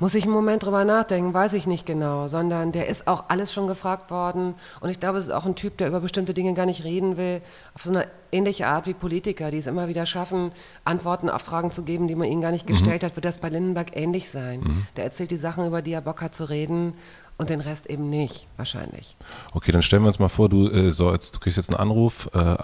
[0.00, 3.52] Muss ich einen Moment drüber nachdenken, weiß ich nicht genau, sondern der ist auch alles
[3.52, 6.54] schon gefragt worden und ich glaube, es ist auch ein Typ, der über bestimmte Dinge
[6.54, 7.42] gar nicht reden will,
[7.74, 10.52] auf so eine ähnliche Art wie Politiker, die es immer wieder schaffen,
[10.84, 13.06] Antworten auf Fragen zu geben, die man ihnen gar nicht gestellt mhm.
[13.06, 14.60] hat, wird das bei Lindenberg ähnlich sein.
[14.60, 14.86] Mhm.
[14.96, 16.94] Der erzählt die Sachen, über die er Bock hat zu reden
[17.38, 19.16] und den Rest eben nicht, wahrscheinlich.
[19.54, 21.78] Okay, dann stellen wir uns mal vor, du, äh, so jetzt, du kriegst jetzt einen
[21.78, 22.56] Anruf, äh,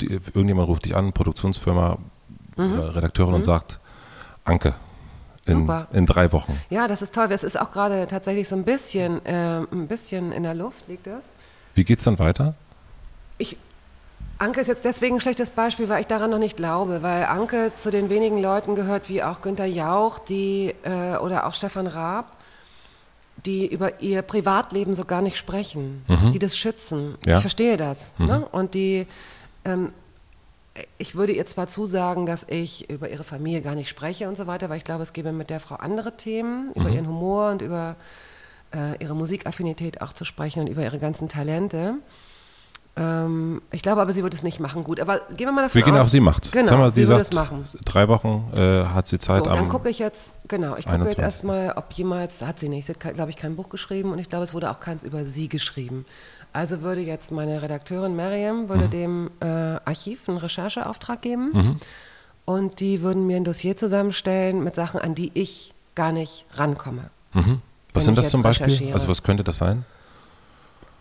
[0.00, 1.98] die, irgendjemand ruft dich an, Produktionsfirma,
[2.56, 2.78] mhm.
[2.78, 3.44] Redakteurin und mhm.
[3.44, 3.80] sagt,
[4.44, 4.74] Anke,
[5.46, 5.86] in, Super.
[5.92, 6.58] in drei Wochen.
[6.68, 7.28] Ja, das ist toll.
[7.30, 11.06] Es ist auch gerade tatsächlich so ein bisschen, äh, ein bisschen in der Luft, liegt
[11.06, 11.32] das.
[11.74, 12.54] Wie geht es dann weiter?
[13.38, 13.56] Ich,
[14.38, 17.72] Anke ist jetzt deswegen ein schlechtes Beispiel, weil ich daran noch nicht glaube, weil Anke
[17.76, 22.36] zu den wenigen Leuten gehört, wie auch Günter Jauch die, äh, oder auch Stefan Raab,
[23.46, 26.32] die über ihr Privatleben so gar nicht sprechen, mhm.
[26.32, 27.16] die das schützen.
[27.26, 27.36] Ja.
[27.36, 28.14] Ich verstehe das.
[28.18, 28.26] Mhm.
[28.26, 28.48] Ne?
[28.50, 29.06] Und die
[29.64, 29.92] ähm,
[30.98, 34.46] ich würde ihr zwar zusagen, dass ich über ihre Familie gar nicht spreche und so
[34.46, 36.72] weiter, weil ich glaube, es gäbe mit der Frau andere Themen, mhm.
[36.80, 37.96] über ihren Humor und über
[38.74, 41.94] äh, ihre Musikaffinität auch zu sprechen und über ihre ganzen Talente.
[42.96, 44.82] Ähm, ich glaube aber, sie wird es nicht machen.
[44.84, 46.02] Gut, aber gehen wir mal davon wir gehen aus.
[46.02, 47.64] auf, sie macht Genau, mal, sie, sie wird es machen.
[47.84, 49.44] Drei Wochen äh, hat sie Zeit.
[49.44, 52.86] So, dann gucke ich jetzt, genau, ich gucke jetzt erstmal, ob jemals, hat sie nicht,
[52.86, 55.24] sie hat, glaube ich, kein Buch geschrieben und ich glaube, es wurde auch keins über
[55.24, 56.04] sie geschrieben.
[56.52, 58.90] Also würde jetzt meine Redakteurin Miriam würde mhm.
[58.90, 61.80] dem äh, Archiv einen Rechercheauftrag geben mhm.
[62.44, 67.10] und die würden mir ein Dossier zusammenstellen mit Sachen, an die ich gar nicht rankomme.
[67.34, 67.62] Mhm.
[67.94, 68.92] Was sind das zum Beispiel?
[68.92, 69.84] Also was könnte das sein?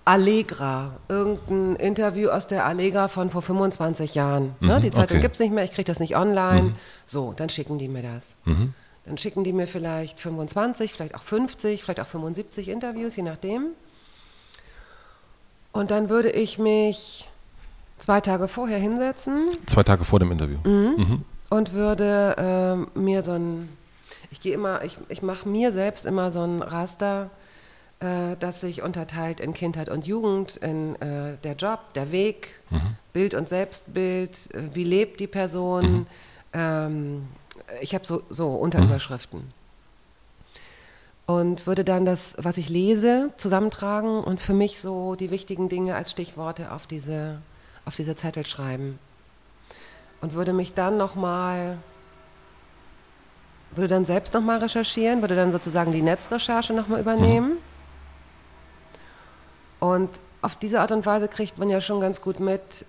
[0.10, 4.56] Allegra, irgendein Interview aus der Allegra von vor 25 Jahren.
[4.60, 4.78] Ne?
[4.78, 5.22] Mhm, die Zeitung okay.
[5.22, 6.62] gibt es nicht mehr, ich kriege das nicht online.
[6.64, 6.76] Mhm.
[7.06, 8.36] So, dann schicken die mir das.
[8.46, 8.74] Mhm.
[9.06, 13.68] Dann schicken die mir vielleicht 25, vielleicht auch 50, vielleicht auch 75 Interviews, je nachdem.
[15.74, 17.30] Und dann würde ich mich
[18.00, 19.46] zwei Tage vorher hinsetzen.
[19.68, 20.58] Zwei Tage vor dem Interview.
[20.64, 20.96] Mhm.
[20.98, 21.26] Mhm.
[21.52, 23.70] Und würde äh, mir so ein,
[24.32, 27.30] ich gehe immer, ich, ich mache mir selbst immer so ein Raster,
[28.00, 32.96] äh, das sich unterteilt in Kindheit und Jugend, in äh, der Job, der Weg, mhm.
[33.14, 35.92] Bild und Selbstbild, äh, wie lebt die Person.
[35.92, 36.06] Mhm.
[36.54, 37.28] Ähm,
[37.82, 39.40] ich habe so, so Unterüberschriften.
[39.40, 39.60] Mhm
[41.30, 45.94] und würde dann das, was ich lese, zusammentragen und für mich so die wichtigen Dinge
[45.94, 47.38] als Stichworte auf diese,
[47.86, 48.98] auf diese Zettel schreiben.
[50.22, 51.78] Und würde mich dann nochmal,
[53.76, 57.50] würde dann selbst nochmal recherchieren, würde dann sozusagen die Netzrecherche nochmal übernehmen.
[57.50, 57.58] Mhm.
[59.80, 60.10] Und
[60.42, 62.86] auf diese Art und Weise kriegt man ja schon ganz gut mit,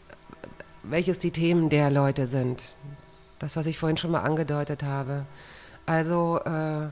[0.83, 2.77] welches die Themen der Leute sind.
[3.39, 5.25] Das, was ich vorhin schon mal angedeutet habe.
[5.87, 6.89] Also äh,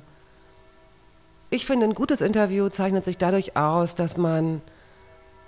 [1.50, 4.61] ich finde, ein gutes Interview zeichnet sich dadurch aus, dass man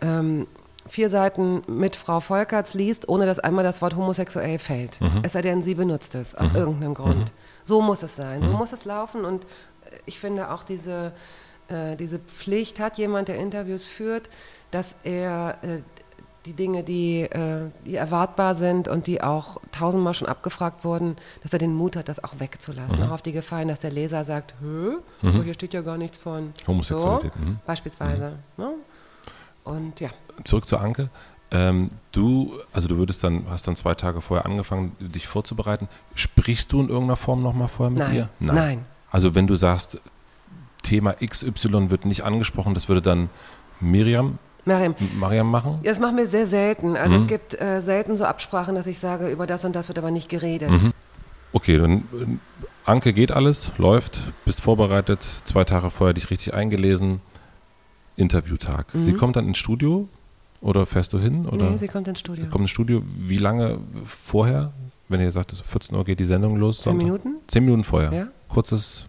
[0.00, 0.46] ähm,
[0.88, 5.00] vier Seiten mit Frau Volkerts liest, ohne dass einmal das Wort homosexuell fällt.
[5.00, 5.20] Mhm.
[5.22, 6.58] Es sei denn, sie benutzt es aus mhm.
[6.58, 7.18] irgendeinem Grund.
[7.18, 7.34] Mhm.
[7.64, 8.56] So muss es sein, so mhm.
[8.56, 9.24] muss es laufen.
[9.24, 9.46] Und
[10.06, 11.12] ich finde auch diese,
[11.70, 14.28] äh, diese Pflicht hat jemand, der Interviews führt,
[14.70, 15.80] dass er äh,
[16.46, 21.52] die Dinge, die, äh, die erwartbar sind und die auch tausendmal schon abgefragt wurden, dass
[21.52, 22.98] er den Mut hat, das auch wegzulassen.
[22.98, 23.06] Mhm.
[23.06, 25.42] Auch auf die Gefallen, dass der Leser sagt, Hö, mhm.
[25.42, 27.33] hier steht ja gar nichts von Homosexualität.
[27.35, 27.56] So, mhm.
[27.66, 28.38] Beispielsweise.
[28.56, 28.64] Mhm.
[28.64, 28.70] Ne?
[29.64, 30.11] Und ja.
[30.44, 31.11] Zurück zu Anke.
[31.50, 35.88] Ähm, du, also du würdest dann, hast dann zwei Tage vorher angefangen, dich vorzubereiten.
[36.14, 38.14] Sprichst du in irgendeiner Form nochmal vorher mit Nein.
[38.14, 38.28] ihr?
[38.38, 38.54] Nein.
[38.54, 38.85] Nein.
[39.11, 40.00] Also wenn du sagst,
[40.83, 43.31] Thema XY wird nicht angesprochen, das würde dann
[43.81, 44.95] Miriam Mariam.
[45.19, 45.81] Mariam machen?
[45.83, 46.97] Das machen wir sehr selten.
[46.97, 47.16] Also mhm.
[47.16, 50.11] es gibt äh, selten so Absprachen, dass ich sage, über das und das wird aber
[50.11, 50.71] nicht geredet.
[50.71, 50.93] Mhm.
[51.53, 52.03] Okay, dann äh,
[52.85, 57.21] Anke geht alles, läuft, bist vorbereitet, zwei Tage vorher dich richtig eingelesen,
[58.16, 58.95] Interviewtag.
[58.95, 58.99] Mhm.
[58.99, 60.09] Sie kommt dann ins Studio
[60.61, 61.47] oder fährst du hin?
[61.47, 61.71] Oder?
[61.71, 62.45] Nee, sie kommt ins Studio.
[62.45, 63.03] Sie kommt ins Studio.
[63.05, 64.73] Wie lange vorher?
[65.09, 66.83] Wenn ihr sagt, 14 Uhr geht die Sendung los.
[66.83, 67.37] Zehn Minuten?
[67.49, 68.12] Zehn Minuten vorher.
[68.12, 68.29] Ja.
[68.49, 69.07] Kurzes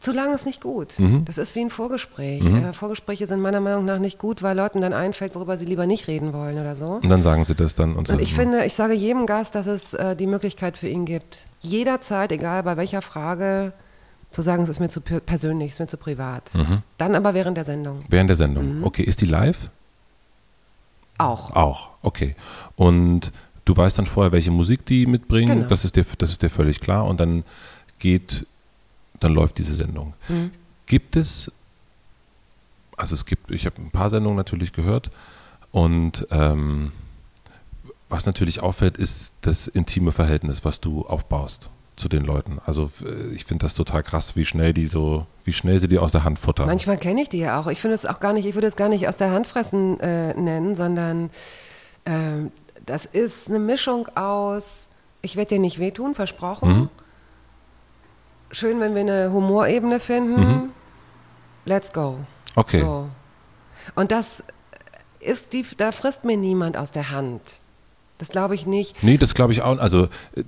[0.00, 0.98] zu lang ist nicht gut.
[0.98, 1.24] Mhm.
[1.26, 2.42] Das ist wie ein Vorgespräch.
[2.42, 2.64] Mhm.
[2.64, 5.86] Äh, Vorgespräche sind meiner Meinung nach nicht gut, weil Leuten dann einfällt, worüber sie lieber
[5.86, 7.00] nicht reden wollen oder so.
[7.02, 8.14] Und dann sagen sie das dann und so.
[8.14, 11.46] Und ich finde, ich sage jedem Gast, dass es äh, die Möglichkeit für ihn gibt,
[11.60, 13.72] jederzeit, egal bei welcher Frage,
[14.30, 16.54] zu sagen, es ist mir zu persönlich, es ist mir zu privat.
[16.54, 16.82] Mhm.
[16.98, 18.00] Dann aber während der Sendung.
[18.08, 18.78] Während der Sendung.
[18.78, 18.84] Mhm.
[18.84, 19.70] Okay, ist die live?
[21.18, 21.54] Auch.
[21.54, 22.34] Auch, okay.
[22.76, 23.32] Und
[23.64, 25.68] du weißt dann vorher, welche Musik die mitbringen, genau.
[25.68, 27.06] das, ist dir, das ist dir völlig klar.
[27.06, 27.44] Und dann
[27.98, 28.46] geht
[29.20, 30.14] dann läuft diese Sendung.
[30.28, 30.50] Mhm.
[30.86, 31.52] Gibt es,
[32.96, 35.10] also es gibt, ich habe ein paar Sendungen natürlich gehört
[35.70, 36.92] und ähm,
[38.08, 42.58] was natürlich auffällt, ist das intime Verhältnis, was du aufbaust zu den Leuten.
[42.66, 45.98] Also äh, ich finde das total krass, wie schnell die so, wie schnell sie die
[45.98, 46.66] aus der Hand futtern.
[46.66, 47.68] Manchmal kenne ich die ja auch.
[47.68, 50.00] Ich finde es auch gar nicht, ich würde es gar nicht aus der Hand fressen
[50.00, 51.30] äh, nennen, sondern
[52.04, 52.48] äh,
[52.86, 54.88] das ist eine Mischung aus,
[55.22, 56.68] ich werde dir nicht wehtun, versprochen.
[56.68, 56.88] Mhm
[58.50, 60.70] schön, wenn wir eine Humorebene finden.
[61.64, 62.18] Let's go.
[62.54, 62.80] Okay.
[62.80, 63.08] So.
[63.94, 64.42] Und das
[65.20, 67.60] ist die, da frisst mir niemand aus der Hand.
[68.18, 69.02] Das glaube ich nicht.
[69.02, 69.78] Nee, das glaube ich auch.
[69.78, 70.44] Also, äh,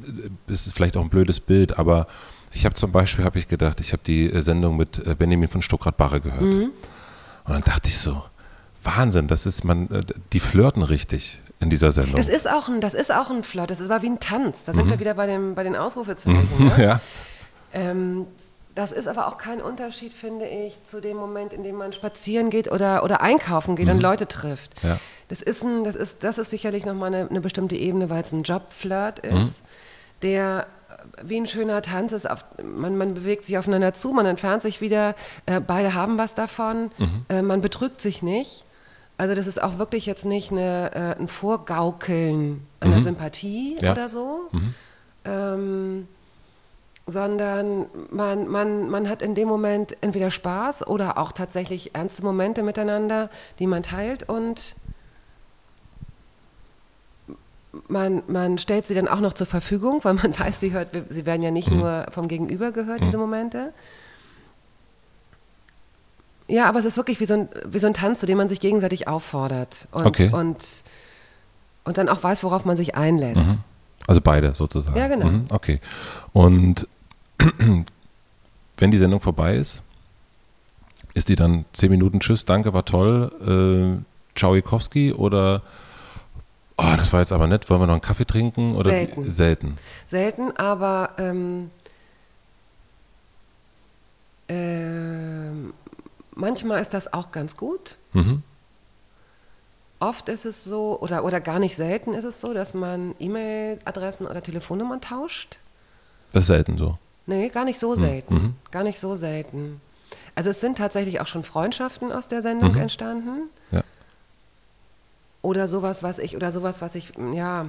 [0.47, 2.07] das ist vielleicht auch ein blödes Bild, aber
[2.53, 5.49] ich habe zum Beispiel, habe ich gedacht, ich habe die äh, Sendung mit äh, Benjamin
[5.49, 6.43] von Stuckrad-Barre gehört.
[6.43, 6.71] Mhm.
[7.45, 8.23] Und dann dachte ich so,
[8.83, 9.89] Wahnsinn, das ist man,
[10.33, 12.17] die flirten richtig in dieser Sendung.
[12.17, 14.65] Das ist auch ein, das ist auch ein Flirt, das ist aber wie ein Tanz.
[14.65, 16.49] Da sind wir wieder bei, dem, bei den Ausrufezeichen.
[16.59, 16.73] Ne?
[16.79, 17.01] ja.
[17.73, 18.27] Ähm,
[18.75, 22.49] das ist aber auch kein Unterschied, finde ich, zu dem Moment, in dem man spazieren
[22.49, 24.73] geht oder, oder einkaufen geht und Leute trifft.
[24.83, 24.99] Ja.
[25.29, 28.33] Das, ist ein, das, ist, das ist sicherlich nochmal eine, eine bestimmte Ebene, weil es
[28.33, 29.63] ein Jobflirt ist,
[30.23, 32.31] der äh, wie ein schöner Tanz ist.
[32.31, 36.35] Auf, man, man bewegt sich aufeinander zu, man entfernt sich wieder, äh, beide haben was
[36.35, 36.91] davon,
[37.29, 38.65] äh, man betrügt sich nicht.
[39.19, 43.93] Also das ist auch wirklich jetzt nicht eine, äh, ein Vorgaukeln einer Sympathie Ja.
[43.93, 44.49] oder so.
[45.27, 46.09] Ähm,
[47.07, 52.63] sondern man, man, man hat in dem Moment entweder Spaß oder auch tatsächlich ernste Momente
[52.63, 54.77] miteinander, die man teilt und
[57.89, 61.27] man, man stellt sie dann auch noch zur Verfügung, weil man weiß, sie, hört, sie
[61.27, 63.73] werden ja nicht nur vom Gegenüber gehört, diese Momente.
[66.49, 68.49] Ja, aber es ist wirklich wie so ein, wie so ein Tanz, zu dem man
[68.49, 70.31] sich gegenseitig auffordert und, Okay.
[70.33, 70.83] und,
[71.85, 73.43] und dann auch weiß, worauf man sich einlässt.
[74.07, 74.97] Also beide sozusagen.
[74.97, 75.27] Ja, genau.
[75.27, 75.81] Mhm, okay.
[76.33, 76.89] Und
[78.79, 79.83] wenn die Sendung vorbei ist,
[81.15, 84.01] ist die dann zehn Minuten Tschüss, danke, war toll, äh,
[84.35, 85.63] Czauikowski oder
[86.77, 88.75] oh, das war jetzt aber nett, wollen wir noch einen Kaffee trinken?
[88.75, 89.31] Oder Selten.
[89.31, 89.77] selten.
[90.07, 91.71] Selten, aber ähm,
[94.49, 95.73] ähm,
[96.35, 97.97] manchmal ist das auch ganz gut.
[98.13, 98.43] Mhm.
[100.03, 104.27] Oft ist es so, oder, oder gar nicht selten ist es so, dass man E-Mail-Adressen
[104.27, 105.59] oder Telefonnummern tauscht.
[106.33, 106.99] Das ist selten so.
[107.27, 108.57] Nee, gar nicht so selten.
[108.73, 109.81] Gar nicht so selten.
[110.35, 113.49] Also es sind tatsächlich auch schon Freundschaften aus der Sendung entstanden.
[113.71, 113.85] Ja.
[115.41, 117.63] Oder sowas, was ich, oder sowas, was ich, ja,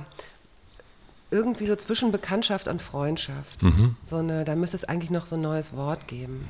[1.30, 3.62] irgendwie so zwischen Bekanntschaft und Freundschaft.
[4.04, 6.48] So eine, da müsste es eigentlich noch so ein neues Wort geben.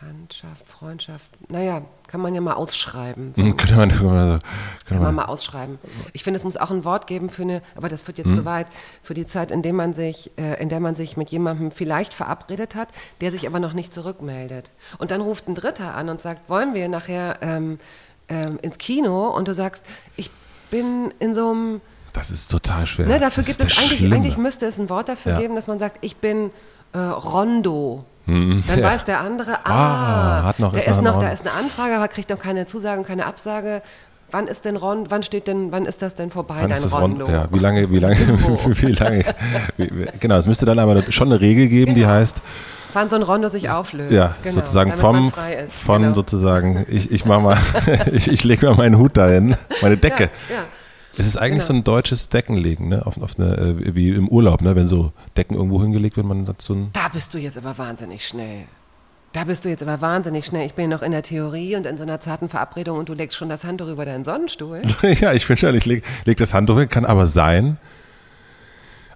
[0.00, 3.32] Bekanntschaft, Freundschaft, naja, kann man ja mal ausschreiben.
[3.34, 3.42] So.
[3.42, 4.40] Mhm, Könnte man, könnte man,
[4.88, 5.78] Kann man, mal ausschreiben.
[6.14, 8.36] Ich finde, es muss auch ein Wort geben für eine, aber das führt jetzt Hm.
[8.36, 8.66] zu weit,
[9.02, 12.14] für die Zeit, in der man sich, äh, in der man sich mit jemandem vielleicht
[12.14, 12.88] verabredet hat,
[13.20, 14.70] der sich aber noch nicht zurückmeldet.
[14.98, 17.78] Und dann ruft ein Dritter an und sagt, wollen wir nachher ähm,
[18.28, 19.28] ähm, ins Kino?
[19.28, 19.84] Und du sagst,
[20.16, 20.30] ich
[20.70, 21.80] bin in so einem,
[22.14, 23.06] das ist total schwer.
[23.06, 25.38] ne, dafür das gibt es eigentlich, eigentlich müsste es ein Wort dafür Ja.
[25.40, 26.50] geben, dass man sagt, ich bin
[26.92, 28.04] äh, Rondo.
[28.30, 28.64] Mhm.
[28.66, 28.86] Dann Ja.
[28.86, 31.32] weiß der andere, Ah, ah, hat noch- der ist noch da Ron.
[31.32, 33.82] ist eine Anfrage, aber kriegt noch keine Zusage und keine Absage.
[34.32, 37.24] Wann ist denn Ron, wann steht denn, wann ist das denn vorbei, Wann dein Rondo?
[37.24, 37.30] Rondo?
[37.30, 38.16] Ja, wie lange, wie lange,
[38.64, 39.24] wie lange,
[39.76, 42.12] wie, genau, es müsste dann aber schon eine Regel geben, die Genau.
[42.12, 42.40] heißt,
[42.92, 44.12] Wann so ein Rondo sich auflöst.
[44.12, 45.32] ja, genau, sozusagen vom,
[45.68, 46.14] von genau.
[46.14, 47.56] sozusagen, ich, ich mach mal,
[48.12, 50.24] ich, ich lege mal meinen Hut dahin, meine Decke.
[50.48, 50.62] Ja, ja.
[51.16, 51.66] Es ist eigentlich Genau.
[51.66, 53.04] so ein deutsches Deckenlegen, ne?
[53.04, 54.76] Auf, auf eine, äh, wie im Urlaub, ne?
[54.76, 56.90] Wenn so Decken irgendwo hingelegt werden, man hat so ein.
[56.92, 58.64] Da bist du jetzt aber wahnsinnig schnell.
[59.32, 60.66] Da bist du jetzt aber wahnsinnig schnell.
[60.66, 63.36] Ich bin noch in der Theorie und in so einer zarten Verabredung und du legst
[63.36, 64.82] schon das Handtuch über deinen Sonnenstuhl.
[65.20, 67.76] ja, ich finde schon, ich leg, leg das Handtuch hin, kann aber sein,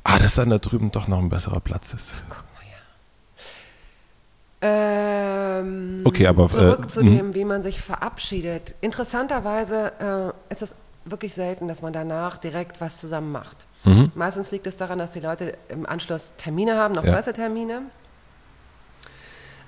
[0.05, 2.15] ah, dass dann da drüben doch noch ein besserer Platz ist.
[4.61, 7.17] Ähm, Okay, aber, zurück äh, zu mhm.
[7.17, 8.75] dem, wie man sich verabschiedet.
[8.81, 13.67] Interessanterweise äh, ist es wirklich selten, dass man danach direkt was zusammen macht.
[13.85, 14.13] Mhm.
[14.15, 17.13] Meistens liegt es daran, dass die Leute im Anschluss Termine haben, noch Ja.
[17.13, 17.83] Pressetermine.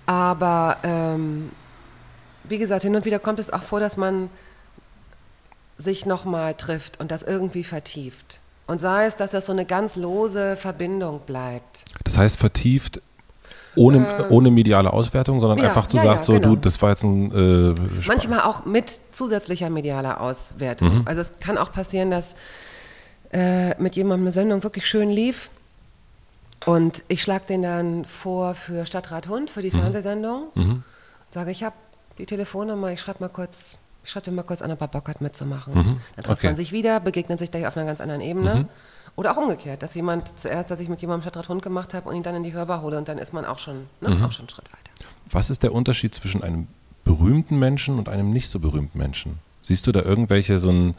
[0.06, 1.50] Aber ähm,
[2.44, 4.30] wie gesagt, hin und wieder kommt es auch vor, dass man
[5.78, 8.40] sich nochmal trifft und das irgendwie vertieft.
[8.66, 11.84] Und sei es, dass das so eine ganz lose Verbindung bleibt.
[12.04, 13.02] Das heißt, vertieft
[13.76, 16.48] ohne, ohne mediale Auswertung, sondern ja, einfach zu ja, sagen, ja, so, genau.
[16.48, 17.32] du, das war jetzt ein.
[17.32, 17.74] Äh,
[18.06, 21.02] Manchmal auch mit zusätzlicher medialer Auswertung.
[21.04, 22.34] Also es kann auch passieren, dass
[23.32, 25.50] äh, mit jemandem eine Sendung wirklich schön lief
[26.64, 30.82] und ich schlage den dann vor für Stadtrat Hund, für die Fernsehsendung.
[31.32, 31.76] Sage, ich habe
[32.18, 35.20] die Telefonnummer, ich schreibe mal kurz, ich schreibe mal kurz an, ob er Bock hat
[35.20, 35.74] mitzumachen.
[35.74, 36.46] Dann trifft Okay.
[36.46, 38.68] man sich wieder, begegnet sich gleich auf einer ganz anderen Ebene.
[39.16, 42.16] Oder auch umgekehrt, dass jemand zuerst, dass ich mit jemandem Stadtrat Hund gemacht habe und
[42.16, 44.42] ihn dann in die Hörbar hole und dann ist man auch schon, ne, auch schon
[44.42, 45.10] einen Schritt weiter.
[45.30, 46.68] Was ist der Unterschied zwischen einem
[47.04, 49.38] berühmten Menschen und einem nicht so berühmten Menschen?
[49.60, 50.94] Siehst du da irgendwelche so ein.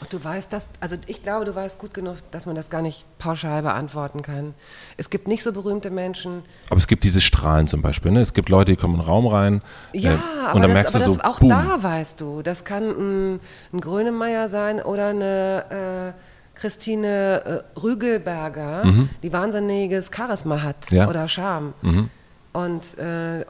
[0.00, 2.82] Und du weißt das, also ich glaube, du weißt gut genug, dass man das gar
[2.82, 4.54] nicht pauschal beantworten kann.
[4.96, 6.42] Es gibt nicht so berühmte Menschen.
[6.68, 8.12] Aber es gibt diese Strahlen zum Beispiel.
[8.12, 8.20] Ne?
[8.20, 9.62] Es gibt Leute, die kommen in den Raum rein.
[9.92, 11.48] Ja, äh, aber, und dann das, merkst aber du das, so, auch boom.
[11.50, 13.40] da weißt du, das kann ein,
[13.72, 16.14] ein Grönemeyer sein oder eine,
[16.54, 19.10] Christine äh, Rügelberger, mhm.
[19.22, 21.08] die wahnsinniges Charisma hat ja.
[21.08, 21.74] oder Charme.
[21.82, 22.10] Mhm.
[22.52, 23.44] Und äh,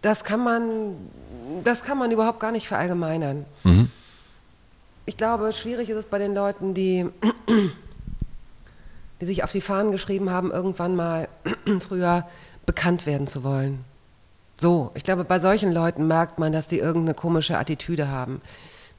[0.00, 0.96] das kann man,
[1.64, 3.44] das kann man überhaupt gar nicht verallgemeinern.
[3.62, 3.90] Mhm.
[5.06, 7.06] Ich glaube, schwierig ist es bei den Leuten, die,
[9.20, 11.28] die sich auf die Fahnen geschrieben haben, irgendwann mal
[11.80, 12.26] früher
[12.66, 13.84] bekannt werden zu wollen.
[14.60, 18.40] So, ich glaube, bei solchen Leuten merkt man, dass die irgendeine komische Attitüde haben.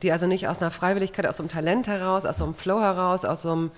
[0.04, 2.80] Die also nicht aus einer Freiwilligkeit, aus so einem Talent heraus, aus so einem Flow
[2.82, 3.72] heraus, aus so einem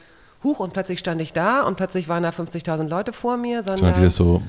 [0.44, 3.94] Huch und plötzlich stand ich da und plötzlich waren da 50.000 Leute vor mir, sondern
[3.94, 4.42] die das so,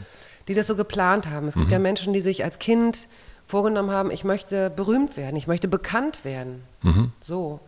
[0.48, 1.46] die das so geplant haben.
[1.46, 1.60] Es mhm.
[1.60, 3.08] gibt ja Menschen, die sich als Kind
[3.46, 6.62] vorgenommen haben, ich möchte berühmt werden, ich möchte bekannt werden.
[6.82, 7.12] Mhm.
[7.20, 7.60] So.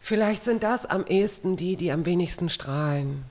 [0.00, 3.24] Vielleicht sind das am ehesten die, die am wenigsten strahlen.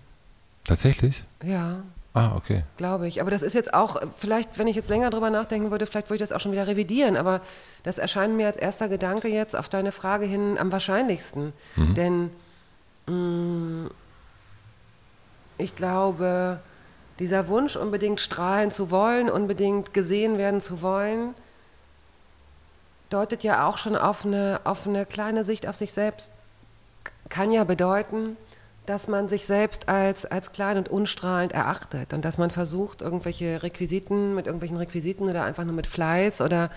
[0.63, 1.23] Tatsächlich?
[1.43, 1.83] Ja.
[2.13, 2.63] Ah, okay.
[2.77, 3.21] Glaube ich.
[3.21, 6.23] Aber das ist jetzt auch, vielleicht, wenn ich jetzt länger drüber nachdenken würde, vielleicht würde
[6.23, 7.17] ich das auch schon wieder revidieren.
[7.17, 7.41] Aber
[7.81, 11.53] das erscheint mir als erster Gedanke jetzt auf deine Frage hin am wahrscheinlichsten.
[11.75, 11.95] Mhm.
[11.95, 12.29] Denn
[13.07, 13.91] mh, mm,
[15.57, 16.59] ich glaube,
[17.17, 21.33] dieser Wunsch, unbedingt strahlen zu wollen, unbedingt gesehen werden zu wollen,
[23.09, 26.31] deutet ja auch schon auf eine, auf eine kleine Sicht auf sich selbst.
[27.29, 28.37] Kann ja bedeuten,
[28.85, 33.63] dass man sich selbst als, als klein und unstrahlend erachtet und dass man versucht, irgendwelche
[33.63, 36.69] Requisiten, mit irgendwelchen Requisiten oder einfach nur mit Fleiß oder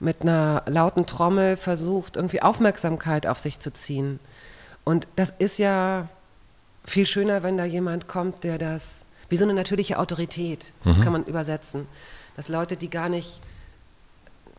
[0.00, 4.18] mit einer lauten Trommel versucht, irgendwie Aufmerksamkeit auf sich zu ziehen.
[4.84, 6.08] Und das ist ja
[6.84, 11.02] viel schöner, wenn da jemand kommt, der das, wie so eine natürliche Autorität, das mhm.
[11.02, 11.86] kann man übersetzen,
[12.34, 13.40] dass Leute, die gar nicht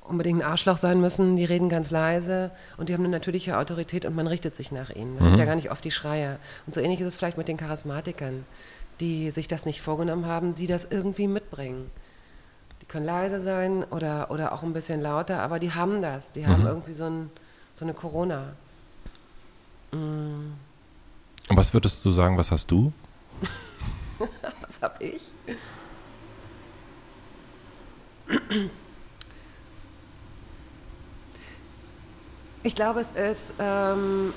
[0.07, 4.05] unbedingt ein Arschloch sein müssen, die reden ganz leise und die haben eine natürliche Autorität
[4.05, 5.15] und man richtet sich nach ihnen.
[5.15, 5.31] Das mhm.
[5.31, 6.39] sind ja gar nicht oft die Schreier.
[6.65, 8.45] Und so ähnlich ist es vielleicht mit den Charismatikern,
[8.99, 11.89] die sich das nicht vorgenommen haben, die das irgendwie mitbringen.
[12.81, 16.31] Die können leise sein oder, oder auch ein bisschen lauter, aber die haben das.
[16.31, 16.47] Die mhm.
[16.47, 17.29] haben irgendwie so, ein,
[17.75, 18.53] so eine Corona.
[19.91, 20.53] Mhm.
[21.49, 22.91] Und was würdest du sagen, was hast du?
[24.61, 25.31] was habe ich?
[32.65, 33.53] Ich glaube, es ist.
[33.59, 34.33] Ähm,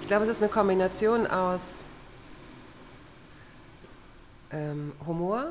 [0.00, 1.86] ich glaube, es ist eine Kombination aus
[4.52, 5.46] ähm, Humor,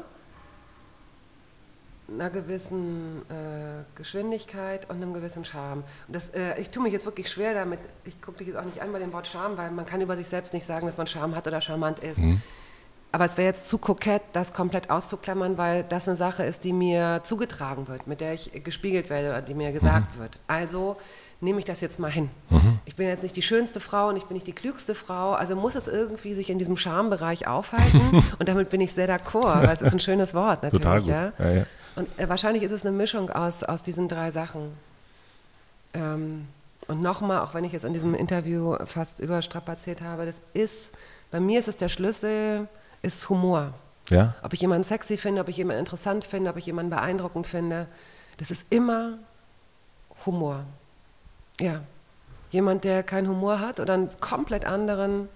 [2.08, 5.84] einer gewissen äh, Geschwindigkeit und einem gewissen Charme.
[6.08, 8.64] Und das, äh, ich tue mich jetzt wirklich schwer damit, ich gucke dich jetzt auch
[8.64, 10.98] nicht an bei dem Wort Charme, weil man kann über sich selbst nicht sagen, dass
[10.98, 12.20] man Charme hat oder charmant ist.
[12.20, 12.42] Mhm.
[13.16, 16.74] Aber es wäre jetzt zu kokett, das komplett auszuklammern, weil das eine Sache ist, die
[16.74, 20.20] mir zugetragen wird, mit der ich gespiegelt werde oder die mir gesagt mhm.
[20.20, 20.40] wird.
[20.48, 20.98] Also
[21.40, 22.30] nehme ich das jetzt mal hin.
[22.50, 22.80] Mhm.
[22.84, 25.56] Ich bin jetzt nicht die schönste Frau und ich bin nicht die klügste Frau, also
[25.56, 29.74] muss es irgendwie sich in diesem Schambereich aufhalten und damit bin ich sehr d'accord, weil
[29.74, 30.84] es ist ein schönes Wort natürlich.
[30.84, 31.08] Total gut.
[31.08, 31.32] Ja?
[31.40, 31.66] Ja, ja.
[31.96, 34.74] Und äh, wahrscheinlich ist es eine Mischung aus, aus diesen drei Sachen.
[35.94, 36.50] Ähm,
[36.90, 40.94] und nochmal, auch wenn ich jetzt in diesem Interview fast überstrapaziert habe, das ist,
[41.32, 42.68] bei mir ist es der Schlüssel,
[43.06, 43.74] ist Humor.
[44.10, 44.36] Ja?
[44.42, 47.88] Ob ich jemanden sexy finde, ob ich jemanden interessant finde, ob ich jemanden beeindruckend finde,
[48.38, 49.18] das ist immer
[50.26, 50.66] Humor.
[51.60, 51.82] Ja.
[52.52, 55.30] Jemand, der keinen Humor hat oder einen komplett anderen,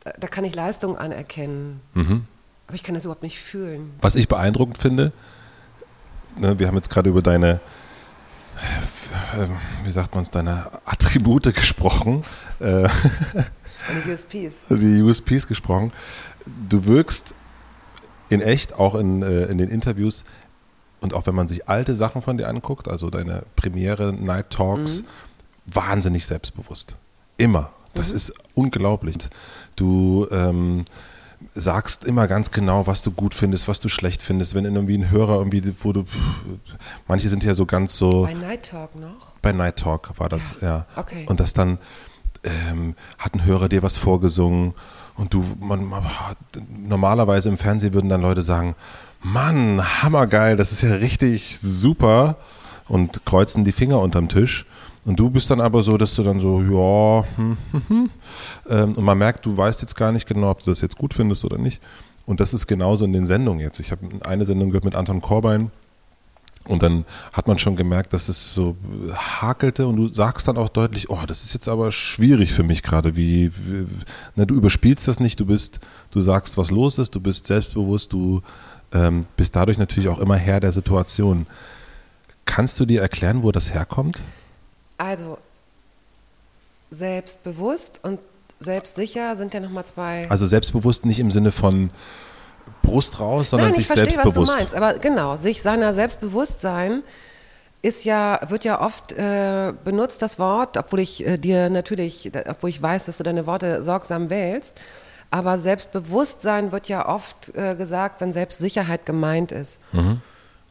[0.00, 1.80] da, da kann ich Leistung anerkennen.
[1.94, 2.26] Mhm.
[2.66, 3.94] Aber ich kann das überhaupt nicht fühlen.
[4.00, 5.12] Was ich beeindruckend finde,
[6.36, 7.60] ne, wir haben jetzt gerade über deine,
[9.34, 9.46] äh,
[9.84, 12.24] wie sagt man es, deine Attribute gesprochen.
[12.60, 12.88] Äh,
[13.88, 14.64] die USPs.
[14.70, 15.92] Die USPs gesprochen
[16.68, 17.34] du wirkst
[18.28, 20.24] in echt, auch in, äh, in den Interviews
[21.00, 25.02] und auch wenn man sich alte Sachen von dir anguckt, also deine Premiere Night Talks,
[25.02, 25.06] mhm.
[25.66, 26.96] wahnsinnig selbstbewusst.
[27.36, 27.70] Immer.
[27.94, 28.16] Das mhm.
[28.16, 29.16] ist unglaublich.
[29.76, 30.86] Du ähm,
[31.54, 34.54] sagst immer ganz genau, was du gut findest, was du schlecht findest.
[34.54, 36.04] Wenn irgendwie ein Hörer irgendwie, wo du,
[37.06, 38.22] manche sind ja so ganz so.
[38.22, 39.32] Bei Night Talk noch?
[39.42, 40.68] Bei Night Talk war das, ja.
[40.68, 40.86] ja.
[40.96, 41.26] Okay.
[41.28, 41.78] Und das dann
[42.46, 44.74] ähm, hat ein Hörer dir was vorgesungen
[45.16, 45.90] und du, man,
[46.68, 48.74] normalerweise im Fernsehen würden dann Leute sagen,
[49.22, 52.36] Mann, hammergeil, das ist ja richtig super
[52.86, 54.66] und kreuzen die Finger unterm Tisch.
[55.04, 58.10] Und du bist dann aber so, dass du dann so, ja, hm, hm, hm.
[58.68, 61.14] Ähm, und man merkt, du weißt jetzt gar nicht genau, ob du das jetzt gut
[61.14, 61.80] findest oder nicht.
[62.26, 63.78] Und das ist genauso in den Sendungen jetzt.
[63.78, 65.70] Ich habe eine Sendung gehört mit Anton Korbein,
[66.66, 68.76] und dann hat man schon gemerkt, dass es so
[69.12, 72.82] hakelte und du sagst dann auch deutlich, oh, das ist jetzt aber schwierig für mich
[72.82, 73.16] gerade.
[73.16, 73.86] Wie, wie
[74.34, 78.12] ne, du überspielst das nicht, du bist, du sagst, was los ist, du bist selbstbewusst,
[78.12, 78.42] du
[78.92, 81.46] ähm, bist dadurch natürlich auch immer Herr der Situation.
[82.44, 84.20] Kannst du dir erklären, wo das herkommt?
[84.98, 85.38] Also
[86.90, 88.18] selbstbewusst und
[88.58, 90.28] selbstsicher sind ja nochmal zwei.
[90.30, 91.90] Also selbstbewusst nicht im Sinne von
[92.82, 94.52] Brust raus, sondern Nein, sich ich verstehe, selbstbewusst.
[94.52, 94.74] was du meinst.
[94.74, 97.02] Aber genau, sich seiner Selbstbewusstsein
[97.82, 102.70] ist ja, wird ja oft äh, benutzt, das Wort, obwohl ich äh, dir natürlich, obwohl
[102.70, 104.74] ich weiß, dass du deine Worte sorgsam wählst.
[105.30, 109.80] Aber Selbstbewusstsein wird ja oft äh, gesagt, wenn Selbstsicherheit gemeint ist.
[109.92, 110.20] Mhm.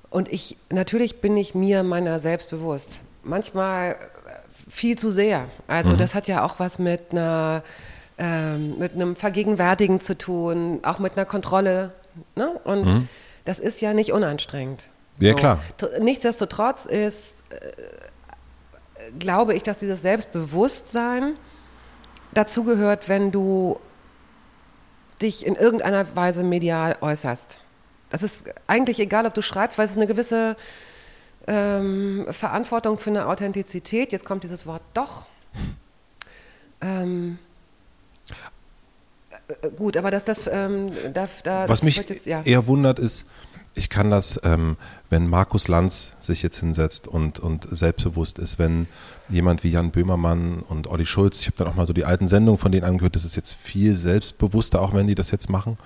[0.10, 3.02] Und ich, natürlich bin ich mir meiner selbst bewusst.
[3.24, 3.96] Manchmal äh,
[4.70, 5.46] viel zu sehr.
[5.68, 5.98] Also Mhm.
[5.98, 7.64] das hat ja auch was mit einer,
[8.18, 11.92] ähm, mit einem Vergegenwärtigen zu tun, auch mit einer Kontrolle.
[12.36, 12.52] Ne?
[12.64, 13.08] Und
[13.44, 14.88] das ist ja nicht unanstrengend.
[15.20, 15.26] Mhm.
[15.26, 15.60] Ja, klar.
[15.80, 21.34] Tr- Nichtsdestotrotz ist, äh, glaube ich, dass dieses Selbstbewusstsein
[22.34, 23.80] dazu gehört, wenn du
[25.22, 27.60] dich in irgendeiner Weise medial äußerst.
[28.10, 30.56] Das ist eigentlich egal, ob du schreibst, weil es ist eine gewisse
[31.48, 34.12] ähm, Verantwortung für eine Authentizität.
[34.12, 35.26] Jetzt kommt dieses Wort doch.
[36.82, 37.45] Ähm, äh,
[39.78, 42.42] gut, aber das, das, ähm, da, da Was mich jetzt, ja.
[42.42, 43.26] eher wundert ist,
[43.76, 44.78] ich kann das, ähm,
[45.10, 48.88] wenn Markus Lanz sich jetzt hinsetzt und, und selbstbewusst ist, wenn
[49.30, 52.28] jemand wie Jan Böhmermann und Olli Schulz, ich habe dann auch mal so die alten
[52.28, 55.78] Sendungen von denen angehört, das ist jetzt viel selbstbewusster, auch wenn die das jetzt machen.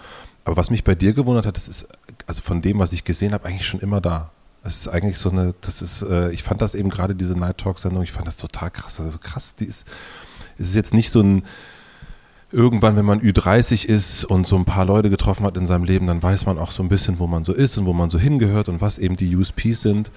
[0.45, 1.87] Aber was mich bei dir gewundert hat, das ist,
[2.27, 4.31] also von dem, was ich gesehen habe, eigentlich schon immer da.
[4.63, 7.57] Es ist eigentlich so eine, das ist, äh, ich fand das eben gerade diese Night
[7.57, 8.99] Talk Sendung, ich fand das total krass.
[8.99, 9.85] Also krass, die ist,
[10.59, 11.43] es ist jetzt nicht so ein,
[12.52, 16.08] irgendwann, wenn man Ü30 ist und so ein paar Leute getroffen hat in seinem Leben,
[16.08, 18.18] dann weiß man auch so ein bisschen, wo man so ist und wo man so
[18.18, 20.12] hingehört und was eben die USPs sind.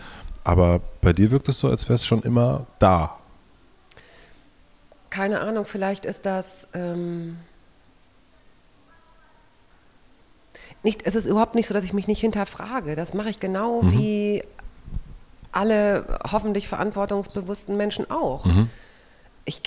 [0.45, 3.19] Aber bei dir wirkt es so, als wäre es schon immer da.
[5.11, 6.69] Keine Ahnung, vielleicht ist das.
[6.73, 7.37] Ähm,
[10.83, 12.97] nicht, es ist überhaupt nicht so, dass ich mich nicht hinterfrage.
[12.97, 14.43] Das mache ich genau wie
[15.53, 18.47] alle hoffentlich verantwortungsbewussten Menschen auch.
[19.45, 19.61] Ich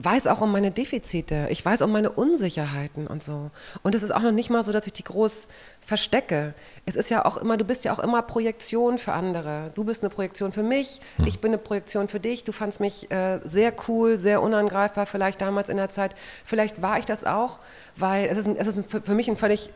[0.00, 3.50] weiß auch um meine Defizite, ich weiß um meine Unsicherheiten und so.
[3.82, 5.46] Und es ist auch noch nicht mal so, dass ich die groß
[5.80, 6.54] verstecke.
[6.84, 9.70] Es ist ja auch immer, du bist ja auch immer Projektion für andere.
[9.74, 12.42] Du bist eine Projektion für mich, ich bin eine Projektion für dich.
[12.42, 16.16] Du fandst mich äh, sehr cool, sehr unangreifbar, vielleicht damals in der Zeit.
[16.44, 17.60] Vielleicht war ich das auch,
[17.96, 19.70] weil es ist, ein, es ist ein, für für mich ein völlig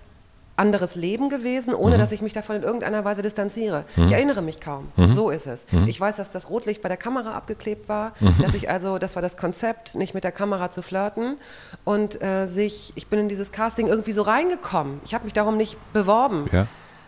[0.56, 3.84] anderes Leben gewesen, ohne dass ich mich davon in irgendeiner Weise distanziere.
[3.96, 4.88] Ich erinnere mich kaum.
[5.14, 5.66] So ist es.
[5.86, 9.22] Ich weiß, dass das Rotlicht bei der Kamera abgeklebt war, dass ich also, das war
[9.22, 11.38] das Konzept, nicht mit der Kamera zu flirten
[11.84, 15.00] und äh, sich, ich bin in dieses Casting irgendwie so reingekommen.
[15.04, 16.46] Ich habe mich darum nicht beworben.
[16.52, 16.66] Ja?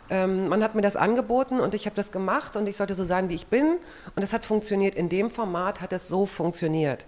[0.09, 3.05] Ähm, man hat mir das angeboten und ich habe das gemacht und ich sollte so
[3.05, 3.76] sein, wie ich bin.
[4.14, 4.94] Und es hat funktioniert.
[4.94, 7.07] In dem Format hat es so funktioniert.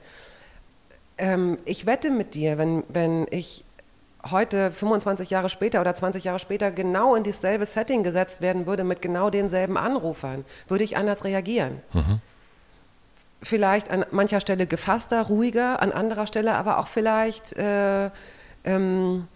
[1.17, 3.65] Ähm, ich wette mit dir, wenn, wenn ich
[4.31, 8.85] heute 25 Jahre später oder 20 Jahre später genau in dasselbe Setting gesetzt werden würde
[8.85, 11.81] mit genau denselben Anrufern, würde ich anders reagieren.
[13.43, 18.11] Vielleicht an mancher Stelle gefasster, ruhiger, an anderer Stelle aber auch vielleicht äh,
[18.65, 19.29] ähm,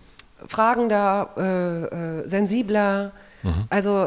[0.47, 3.13] fragender, äh, äh, sensibler.
[3.71, 4.07] Also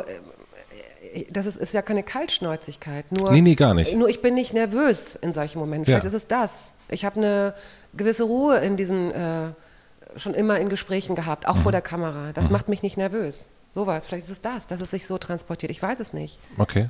[1.13, 3.09] äh, das ist, ist ja keine Kaltschnäuzigkeit.
[3.11, 3.95] Nur, Nee, nee, gar nicht.
[3.95, 5.89] Nur ich bin nicht nervös in solchen Momenten.
[5.89, 5.99] Ja.
[5.99, 6.73] Vielleicht ist es das.
[6.89, 7.53] Ich habe eine
[7.93, 9.47] gewisse Ruhe in diesen, äh,
[10.15, 12.31] schon immer in Gesprächen gehabt, auch vor der Kamera.
[12.33, 13.49] Das macht mich nicht nervös.
[13.71, 14.07] Sowas.
[14.07, 15.69] Vielleicht ist es das, dass es sich so transportiert.
[15.71, 16.39] Ich weiß es nicht.
[16.57, 16.89] Okay.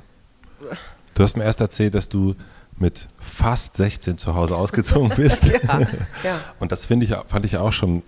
[1.14, 2.34] Du hast mir erst erzählt, dass du
[2.78, 5.46] mit fast 16 zu Hause ausgezogen bist.
[5.46, 5.80] Ja,
[6.22, 6.40] ja.
[6.60, 8.02] Und das finde ich, fand ich auch schon,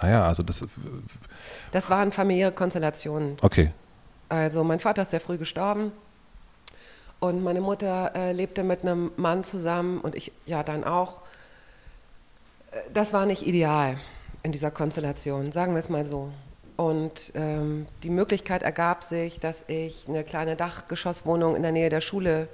[0.00, 0.64] naja, also das,
[1.72, 3.36] Das waren familiäre Konstellationen.
[3.42, 3.72] okay.
[4.28, 5.92] Also mein Vater ist sehr früh gestorben
[7.20, 11.18] und meine Mutter äh, lebte mit einem Mann zusammen und ich ja dann auch.
[12.92, 13.98] Das war nicht ideal
[14.42, 16.30] in dieser Konstellation, sagen wir es mal so.
[16.76, 22.00] Und ähm, die Möglichkeit ergab sich, dass ich eine kleine Dachgeschosswohnung in der Nähe der
[22.00, 22.48] Schule,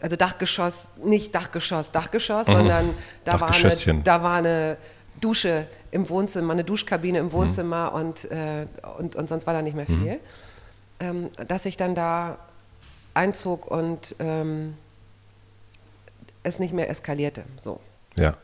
[0.00, 2.90] also Dachgeschoss, nicht Dachgeschoss, Dachgeschoss, sondern
[3.24, 4.76] da war, eine, da war eine
[5.20, 8.66] Dusche im Wohnzimmer, eine Duschkabine im Wohnzimmer und, äh,
[8.98, 10.20] und, und sonst war da nicht mehr viel
[11.00, 12.38] ähm, dass ich dann da
[13.14, 14.76] einzog und ähm,
[16.42, 17.42] es nicht mehr eskalierte.
[17.58, 17.80] So.
[18.16, 18.36] Ja.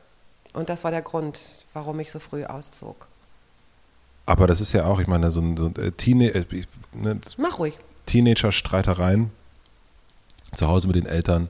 [0.57, 1.39] Und das war der Grund,
[1.75, 3.07] warum ich so früh auszog.
[4.25, 6.67] Aber das ist ja auch, ich meine, so ein, so ein äh, Teenie äh, ich-
[6.95, 7.79] ne, Mach ruhig.
[8.07, 9.31] Teenager-Streitereien
[10.55, 11.49] zu Hause mit den Eltern.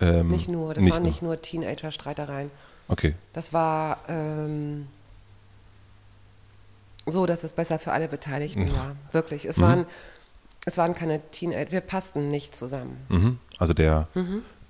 [0.00, 1.10] Ähm, Nicht nur, das nicht waren nur.
[1.10, 2.50] nicht nur Teenager-Streitereien.
[2.88, 3.14] Okay.
[3.32, 4.86] Das war ähm,
[7.06, 8.96] so, dass es besser für alle Beteiligten war.
[9.12, 9.44] Wirklich.
[9.46, 9.86] Es, waren,
[10.66, 12.96] es waren keine Teenager, wir passten nicht zusammen.
[13.08, 13.38] Mhm.
[13.58, 14.08] Also der,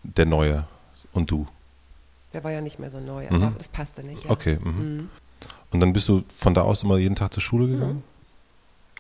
[0.04, 0.64] der Neue
[1.12, 1.46] und du.
[2.34, 4.24] Der war ja nicht mehr so neu, aber das passte nicht.
[4.24, 4.30] Ja.
[4.30, 4.58] Okay.
[4.62, 5.08] Mhm.
[5.70, 8.02] Und dann bist du von da aus immer jeden Tag zur Schule gegangen?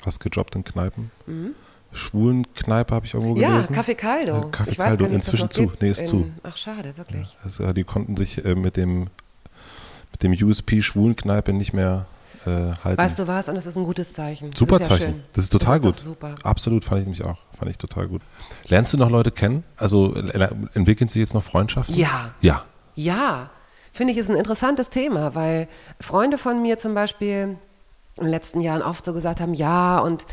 [0.04, 1.10] Hast gejobbt in Kneipen?
[1.92, 3.74] Schwulenkneipe habe ich irgendwo Ja, gelesen.
[3.74, 4.32] Café Caldo.
[4.32, 5.60] Ja, Café ich Caldo nicht, das inzwischen zu.
[5.62, 6.30] gibt Nee, ist in, zu.
[6.42, 7.36] Ach, schade, wirklich.
[7.44, 9.08] Also, die konnten sich äh, mit dem
[10.10, 12.06] mit dem USP Schwulenkneipe nicht mehr
[12.44, 12.98] äh, halten.
[12.98, 13.48] Weißt du was?
[13.48, 14.50] Und das ist ein gutes Zeichen.
[14.50, 15.04] Das Super ja Zeichen.
[15.04, 15.22] schön.
[15.32, 15.96] Das ist total das gut.
[15.96, 16.34] Ist super.
[16.42, 17.38] Absolut, fand ich nämlich auch.
[17.58, 18.22] Fand ich total gut.
[18.66, 19.64] Lernst du noch Leute kennen?
[19.76, 21.94] Also äh, entwickeln sich jetzt noch Freundschaften?
[21.94, 22.32] Ja.
[22.40, 22.64] Ja.
[22.94, 23.50] Ja,
[23.92, 25.68] finde ich, ist ein interessantes Thema, weil
[26.00, 27.56] Freunde von mir zum Beispiel
[28.16, 30.26] in den letzten Jahren oft so gesagt haben, ja, und,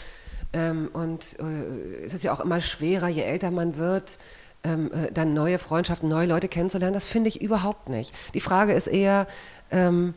[0.53, 4.18] ähm, und äh, es ist ja auch immer schwerer, je älter man wird,
[4.64, 6.93] ähm, äh, dann neue Freundschaften, neue Leute kennenzulernen.
[6.93, 8.14] Das finde ich überhaupt nicht.
[8.34, 9.28] Die Frage ist eher,
[9.72, 10.14] ähm,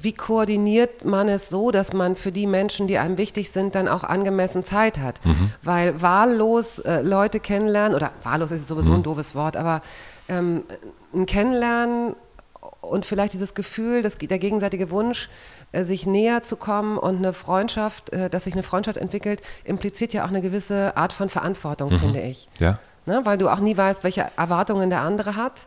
[0.00, 3.88] wie koordiniert man es so, dass man für die Menschen, die einem wichtig sind, dann
[3.88, 5.20] auch angemessen Zeit hat?
[5.62, 9.82] Weil wahllos äh, Leute kennenlernen, oder wahllos ist sowieso ein doofes Wort, aber
[10.28, 10.64] ähm,
[11.14, 12.16] ein Kennenlernen
[12.80, 15.28] und vielleicht dieses Gefühl, das, der gegenseitige Wunsch,
[15.72, 20.12] äh, sich näher zu kommen und eine Freundschaft, äh, dass sich eine Freundschaft entwickelt, impliziert
[20.12, 22.48] ja auch eine gewisse Art von Verantwortung, finde ich.
[22.58, 22.78] Ja.
[23.06, 23.20] Ne?
[23.24, 25.66] Weil du auch nie weißt, welche Erwartungen der andere hat.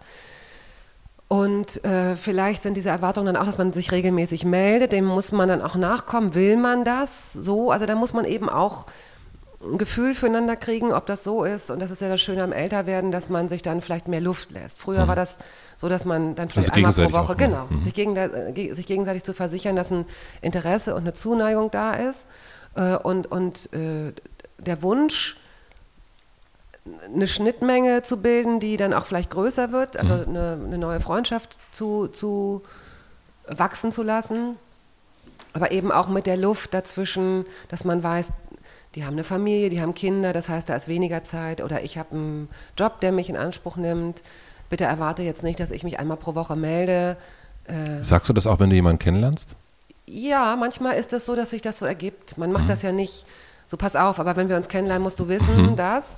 [1.27, 5.33] Und äh, vielleicht sind diese Erwartungen dann auch, dass man sich regelmäßig meldet, dem muss
[5.33, 6.35] man dann auch nachkommen.
[6.35, 7.69] Will man das so?
[7.69, 8.85] Also da muss man eben auch
[9.71, 11.69] ein Gefühl füreinander kriegen, ob das so ist.
[11.71, 14.51] Und das ist ja das Schöne am Älterwerden, dass man sich dann vielleicht mehr Luft
[14.51, 14.79] lässt.
[14.79, 15.37] Früher war das
[15.77, 17.37] so, dass man dann vielleicht Also einmal pro gegenseitig Woche, ne?
[17.47, 17.81] genau, Mhm.
[17.83, 20.05] sich, gegen, äh, ge- sich gegenseitig zu versichern, dass ein
[20.41, 22.27] Interesse und eine Zuneigung da ist.
[22.75, 24.13] Äh, und und äh,
[24.59, 25.37] der Wunsch,
[27.13, 31.59] eine Schnittmenge zu bilden, die dann auch vielleicht größer wird, also eine, eine neue Freundschaft
[31.71, 32.63] zu, zu
[33.45, 34.55] wachsen zu lassen,
[35.53, 38.31] aber eben auch mit der Luft dazwischen, dass man weiß,
[38.97, 41.99] die haben eine Familie, die haben Kinder, das heißt, da ist weniger Zeit oder ich
[41.99, 44.23] habe einen Job, der mich in Anspruch nimmt.
[44.71, 47.15] Bitte erwarte jetzt nicht, dass ich mich einmal pro Woche melde.
[48.01, 49.51] Sagst du das auch, wenn du jemanden kennenlernst?
[50.07, 52.39] Ja, manchmal ist es so, dass sich das so ergibt.
[52.39, 53.27] Man macht das ja nicht
[53.67, 56.17] so, pass auf, aber wenn wir uns kennenlernen, musst du wissen, das.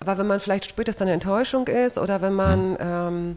[0.00, 3.36] Aber wenn man vielleicht spürt, dass da eine Enttäuschung ist oder wenn man, ähm,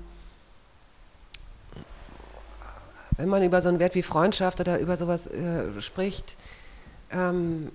[3.17, 6.35] wenn man über so einen Wert wie Freundschaft oder über sowas äh, spricht,
[7.11, 7.69] ähm,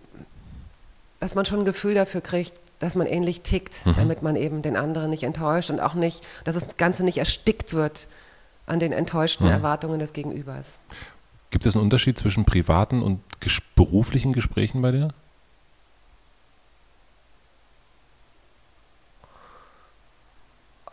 [1.21, 4.77] dass man schon ein Gefühl dafür kriegt, dass man ähnlich tickt, damit man eben den
[4.77, 8.07] anderen nicht enttäuscht und auch nicht, dass das Ganze nicht erstickt wird
[8.67, 10.79] an den enttäuschten Erwartungen des Gegenübers.
[11.51, 15.15] Gibt es einen Unterschied zwischen privaten und ges beruflichen Gesprächen bei dir?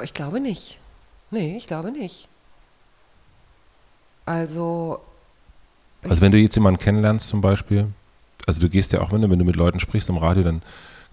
[0.01, 0.77] Ich glaube nicht.
[1.31, 2.27] Nee, ich glaube nicht.
[4.25, 5.01] Also,
[6.03, 7.87] Also wenn du jetzt jemanden kennenlernst zum Beispiel,
[8.45, 10.61] also du gehst ja auch, wenn du, wenn du mit Leuten sprichst im Radio, dann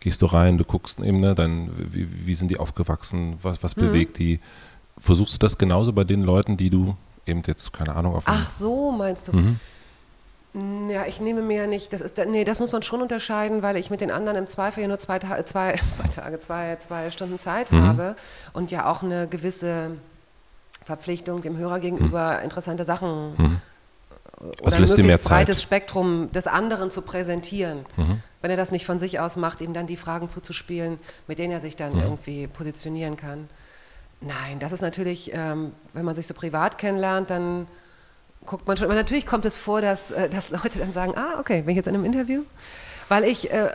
[0.01, 3.77] gehst du rein, du guckst eben, ne, dann, wie, wie sind die aufgewachsen, was, was
[3.77, 3.81] Mhm.
[3.81, 4.41] bewegt die.
[4.99, 8.51] Versuchst du das genauso bei den Leuten, die du eben jetzt, keine Ahnung, auf ach
[8.51, 9.37] so, meinst du?
[9.37, 9.57] Mhm.
[10.53, 13.63] Mm, Ja, ich nehme mir ja nicht, das ist, nee, das muss man schon unterscheiden,
[13.63, 16.77] weil ich mit den anderen im Zweifel ja nur zwei, Ta zwei, zwei Tage, zwei,
[16.77, 17.83] zwei Stunden Zeit Mhm.
[17.83, 18.17] habe
[18.53, 19.93] und ja auch eine gewisse
[20.85, 23.61] Verpflichtung dem Hörer gegenüber interessante Sachen
[24.41, 24.65] oder.
[24.65, 25.63] Also ein möglichst breites.
[25.63, 27.85] Spektrum des anderen zu präsentieren.
[27.97, 28.23] Mhm.
[28.43, 31.53] Wenn er das nicht von sich aus macht, ihm dann die Fragen zuzuspielen, mit denen
[31.53, 32.01] er sich dann Mhm.
[32.01, 33.49] irgendwie positionieren kann.
[34.23, 37.67] Nein, das ist natürlich, ähm, wenn man sich so privat kennenlernt, dann
[38.47, 38.87] guckt man schon.
[38.87, 41.77] Aber natürlich kommt es vor, dass, äh, dass Leute dann sagen, ah, okay, bin ich
[41.77, 42.43] jetzt in einem Interview?
[43.09, 43.71] Weil ich, äh,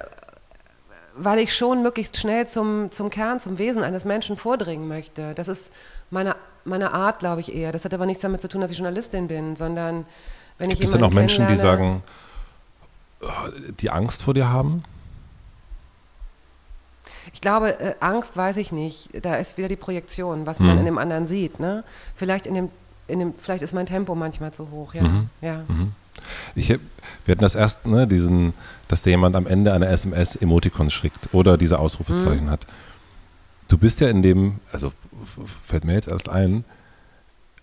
[1.15, 5.33] weil ich schon möglichst schnell zum, zum Kern, zum Wesen eines Menschen vordringen möchte.
[5.33, 5.71] Das ist
[6.09, 7.71] meine, meine Art, glaube ich, eher.
[7.71, 10.05] Das hat aber nichts damit zu tun, dass ich Journalistin bin, sondern
[10.57, 12.01] wenn ich Gibt es denn auch Menschen, die sagen,
[13.21, 13.27] oh,
[13.79, 14.83] die Angst vor dir haben?
[17.33, 19.09] Ich glaube, äh, Angst weiß ich nicht.
[19.21, 20.79] Da ist wieder die Projektion, was man Mhm.
[20.79, 21.59] in dem anderen sieht.
[21.59, 21.83] Ne?
[22.15, 22.69] Vielleicht, in dem,
[23.07, 24.93] in dem, vielleicht ist mein Tempo manchmal zu hoch.
[24.93, 25.03] Ja.
[25.03, 25.29] Mhm.
[25.41, 25.63] ja.
[26.55, 26.79] Ich, hab-
[27.25, 28.53] wir hatten das erst, ne, diesen,
[28.87, 32.65] dass dir jemand am Ende einer SMS Emoticons schickt oder diese Ausrufezeichen hat.
[33.67, 34.93] Du bist ja in dem, also
[35.65, 36.63] fällt mir jetzt erst ein,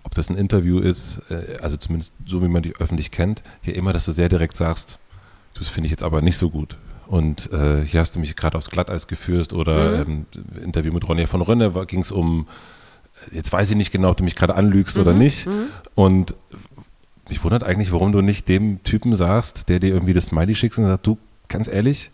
[0.04, 3.74] ob das ein Interview ist, äh, also zumindest so wie man dich öffentlich kennt, hier
[3.74, 4.98] immer, dass du sehr direkt sagst,
[5.54, 6.78] das finde ich jetzt aber nicht so gut.
[7.06, 10.26] Und äh, hier hast du mich gerade aufs Glatteis geführt oder ähm,
[10.62, 12.46] Interview mit Ronja von Rönne ging es um,
[13.30, 15.46] äh, jetzt weiß ich nicht genau, ob du mich gerade anlügst oder nicht.
[15.94, 16.34] Und
[17.28, 20.78] mich wundert eigentlich, warum du nicht dem Typen sagst, der dir irgendwie das Smiley schickst
[20.78, 22.10] und sagt, du, ganz ehrlich,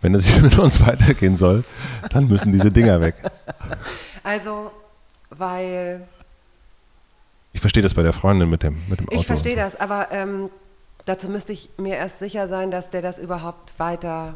[0.00, 1.64] wenn es hier mit uns weitergehen soll,
[2.10, 3.14] dann müssen diese Dinger weg.
[4.22, 4.70] Also,
[5.30, 6.06] weil
[7.58, 9.18] Ich verstehe das bei der Freundin mit dem, mit dem Auto.
[9.18, 9.58] ich verstehe so.
[9.58, 10.48] das, aber ähm,
[11.06, 14.34] dazu müsste ich mir erst sicher sein, dass der das überhaupt weiter,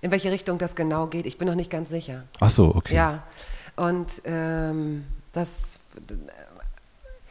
[0.00, 1.26] in welche Richtung das genau geht.
[1.26, 2.22] Ich bin noch nicht ganz sicher.
[2.38, 2.94] Ach so, okay.
[2.94, 3.24] Ja.
[3.74, 5.80] Und ähm, das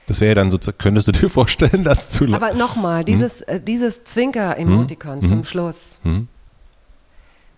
[0.06, 3.62] Das wäre ja dann sozusagen, könntest du dir vorstellen, das zu Aber nochmal, dieses, äh,
[3.62, 6.28] dieses Zwinker-Emotikon zum Schluss, Mhm.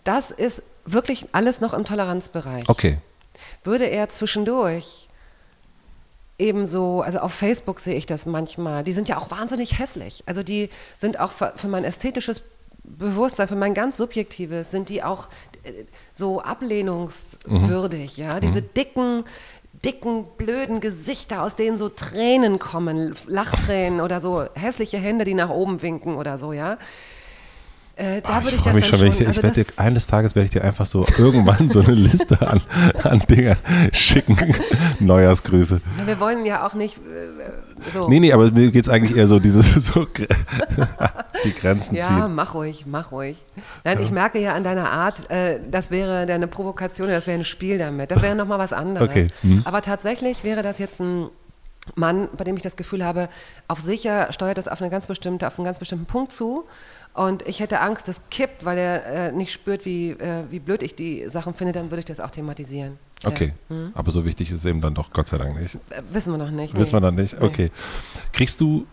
[0.04, 2.70] das ist wirklich alles noch im Toleranzbereich.
[2.70, 3.00] Okay.
[3.64, 5.08] Würde er zwischendurch
[6.42, 10.24] ebenso, also auf Facebook sehe ich das manchmal, die sind ja auch wahnsinnig hässlich.
[10.26, 12.44] Also die sind auch für, für mein ästhetisches
[12.84, 15.30] Bewusstsein, für mein ganz subjektives, sind die auch
[15.64, 18.24] äh, so ablehnungswürdig, mhm.
[18.24, 18.40] ja.
[18.40, 18.74] Diese mhm.
[18.76, 19.24] dicken,
[19.86, 25.50] dicken, blöden Gesichter, aus denen so Tränen kommen, Lachtränen oder so hässliche Hände, die nach
[25.50, 26.78] oben winken oder so, ja.
[28.02, 30.08] Äh, da oh, würde ich, ich das mich schon, schon ich, also ich dir eines
[30.08, 32.62] Tages werde ich dir einfach so irgendwann so eine Liste an,
[33.04, 33.58] an Dinger
[33.94, 34.56] schicken.
[35.00, 35.82] Neujahrsgrüße.
[36.00, 38.10] Ja, wir wollen ja auch nicht äh, so.
[38.10, 40.08] Nee, nee, aber mir geht es eigentlich eher so dieses so
[41.46, 42.18] die Grenzen ja, ziehen.
[42.18, 43.46] Ja, mach ruhig, mach ruhig.
[43.84, 44.04] Nein, ja.
[44.04, 47.78] ich merke ja an deiner Art, äh, das wäre eine Provokation, das wäre ein Spiel
[47.78, 48.10] damit.
[48.10, 49.10] Das wäre nochmal was anderes.
[49.10, 49.28] Okay.
[49.42, 49.62] Hm.
[49.64, 51.30] Aber tatsächlich wäre das jetzt ein
[51.96, 53.28] Mann, bei dem ich das Gefühl habe,
[53.68, 56.66] auf sicher steuert das auf, eine ganz bestimmte, auf einen ganz bestimmten Punkt zu
[57.14, 60.82] und ich hätte Angst, das kippt, weil er äh, nicht spürt, wie, äh, wie blöd
[60.82, 62.98] ich die Sachen finde, dann würde ich das auch thematisieren.
[63.26, 63.76] Okay, ja.
[63.76, 63.92] mhm.
[63.94, 65.76] aber so wichtig ist es eben dann doch Gott sei Dank nicht.
[65.76, 66.74] Äh, wissen wir noch nicht.
[66.74, 67.66] Wissen wir noch nicht, okay.
[67.74, 68.22] Nee.
[68.32, 68.88] Kriegst du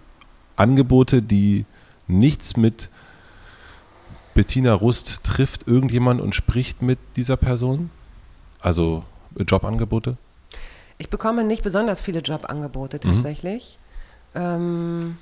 [0.57, 1.64] Angebote, die
[2.09, 2.91] nichts mit
[4.35, 7.91] Bettina Rust trifft irgendjemand und spricht mit dieser Person?
[8.61, 9.05] Also
[9.37, 10.16] Jobangebote?
[10.99, 13.14] Ich bekomme nicht besonders viele Jobangebote mhm.
[13.14, 13.79] tatsächlich.
[14.35, 14.41] Mhm.
[14.41, 15.19] Ähm,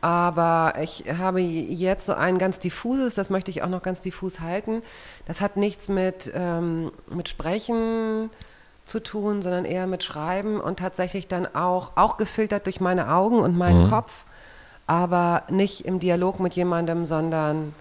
[0.00, 4.40] Aber ich habe jetzt so ein ganz diffuses, das möchte ich auch noch ganz diffus
[4.40, 4.82] halten.
[5.26, 8.30] Das hat nichts mit, ähm, mit Sprechen
[8.86, 13.40] zu tun, sondern eher mit Schreiben und tatsächlich dann auch, auch gefiltert durch meine Augen
[13.40, 13.90] und meinen mhm.
[13.90, 14.24] Kopf,
[14.86, 17.74] aber nicht im Dialog mit jemandem, sondern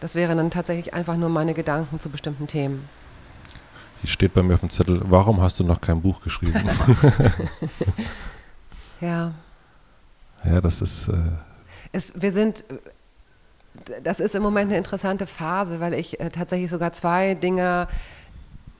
[0.00, 2.88] das wären dann tatsächlich einfach nur meine Gedanken zu bestimmten Themen.
[4.00, 6.60] Hier steht bei mir auf dem Zettel, warum hast du noch kein Buch geschrieben?
[9.00, 9.32] ja.
[10.44, 11.08] Ja, das ist.
[11.08, 11.47] Äh
[11.92, 12.64] es, wir sind,
[14.02, 17.88] das ist im Moment eine interessante Phase, weil ich äh, tatsächlich sogar zwei Dinge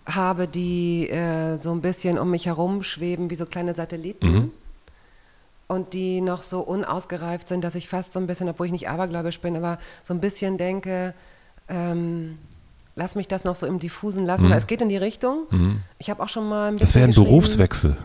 [0.07, 4.33] habe, die äh, so ein bisschen um mich herum schweben, wie so kleine Satelliten.
[4.33, 4.51] Mhm.
[5.67, 8.89] Und die noch so unausgereift sind, dass ich fast so ein bisschen, obwohl ich nicht
[8.89, 11.13] abergläubisch bin, aber so ein bisschen denke,
[11.69, 12.39] ähm,
[12.99, 14.51] lass mich das noch so im Diffusen lassen, mhm.
[14.51, 15.47] weil es geht in die Richtung.
[15.51, 15.83] Mhm.
[15.99, 16.87] Ich habe auch schon mal ein bisschen.
[16.87, 17.97] Das wäre ein Berufswechsel.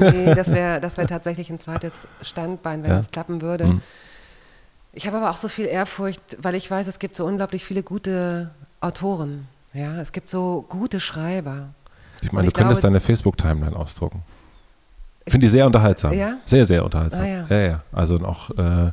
[0.00, 2.96] nee, das wäre das wär tatsächlich ein zweites Standbein, wenn ja.
[2.98, 3.80] das klappen würde.
[4.92, 7.82] Ich habe aber auch so viel Ehrfurcht, weil ich weiß, es gibt so unglaublich viele
[7.82, 9.46] gute Autoren.
[9.74, 11.68] Ja, es gibt so gute Schreiber.
[12.20, 14.22] Ich meine, du könntest glaube, deine Facebook-Timeline ausdrucken.
[15.26, 16.12] Finde ich sehr unterhaltsam.
[16.14, 16.38] Ja?
[16.46, 17.22] Sehr, sehr unterhaltsam.
[17.22, 17.46] Ah, ja.
[17.48, 17.82] ja, ja.
[17.92, 18.92] Also auch äh,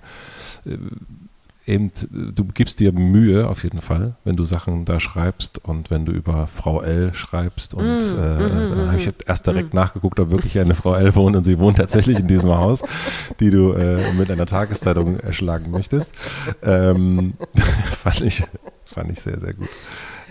[1.66, 6.06] eben, du gibst dir Mühe auf jeden Fall, wenn du Sachen da schreibst und wenn
[6.06, 9.78] du über Frau L schreibst und mm, äh, mm, dann habe ich erst direkt mm.
[9.78, 12.84] nachgeguckt, ob wirklich eine Frau L wohnt und sie wohnt tatsächlich in diesem Haus,
[13.40, 16.14] die du äh, mit einer Tageszeitung erschlagen möchtest.
[16.62, 17.34] Ähm,
[18.04, 18.44] fand, ich,
[18.86, 19.70] fand ich sehr, sehr gut.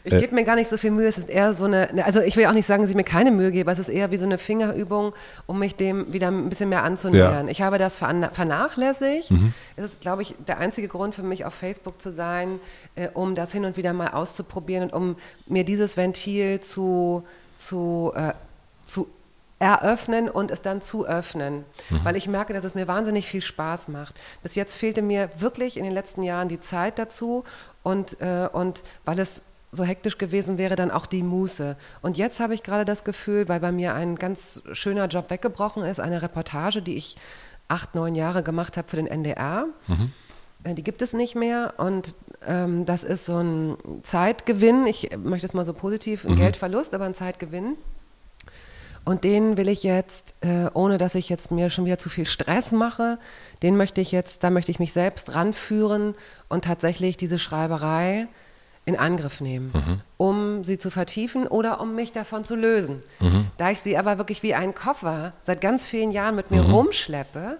[0.05, 1.09] Ich äh, gebe mir gar nicht so viel Mühe.
[1.09, 3.30] Es ist eher so eine, also ich will auch nicht sagen, dass ich mir keine
[3.30, 5.14] Mühe gebe, es ist eher wie so eine Fingerübung,
[5.46, 7.46] um mich dem wieder ein bisschen mehr anzunähern.
[7.46, 7.50] Ja.
[7.50, 9.30] Ich habe das vernachlässigt.
[9.30, 9.55] Mhm.
[9.76, 12.61] Es ist, glaube ich, der einzige Grund für mich, auf Facebook zu sein,
[12.94, 17.24] äh, um das hin und wieder mal auszuprobieren und um mir dieses Ventil zu,
[17.57, 18.34] zu, äh,
[18.84, 19.09] zu
[19.59, 22.00] eröffnen und es dann zu öffnen, mhm.
[22.05, 24.14] weil ich merke, dass es mir wahnsinnig viel Spaß macht.
[24.42, 27.44] Bis jetzt fehlte mir wirklich in den letzten Jahren die Zeit dazu
[27.82, 29.42] und, äh, und weil es
[29.75, 31.77] so hektisch gewesen wäre, dann auch die Muße.
[32.03, 35.85] Und jetzt habe ich gerade das Gefühl, weil bei mir ein ganz schöner Job weggebrochen
[35.85, 37.16] ist, eine Reportage, die ich
[37.68, 39.66] acht, neun Jahre gemacht habe für den NDR.
[39.87, 40.12] Mhm.
[40.64, 42.14] Äh, die gibt es nicht mehr und
[42.47, 44.87] ähm, das ist so ein Zeitgewinn.
[44.87, 46.39] Ich möchte es mal so positiv, ein mhm.
[46.39, 47.77] Geldverlust, aber ein Zeitgewinn.
[49.05, 52.25] Und den will ich jetzt, äh, ohne dass ich jetzt mir schon wieder zu viel
[52.25, 53.18] Stress mache,
[53.62, 56.14] den möchte ich jetzt, da möchte ich mich selbst ranführen
[56.49, 58.29] und tatsächlich diese Schreiberei
[58.87, 60.01] in Angriff nehmen, mhm.
[60.16, 63.03] um sie zu vertiefen oder um mich davon zu lösen.
[63.20, 63.47] Mhm.
[63.57, 66.74] Da ich sie aber wirklich wie einen Koffer seit ganz vielen Jahren mit mir mhm.
[66.74, 67.59] rumschleppe,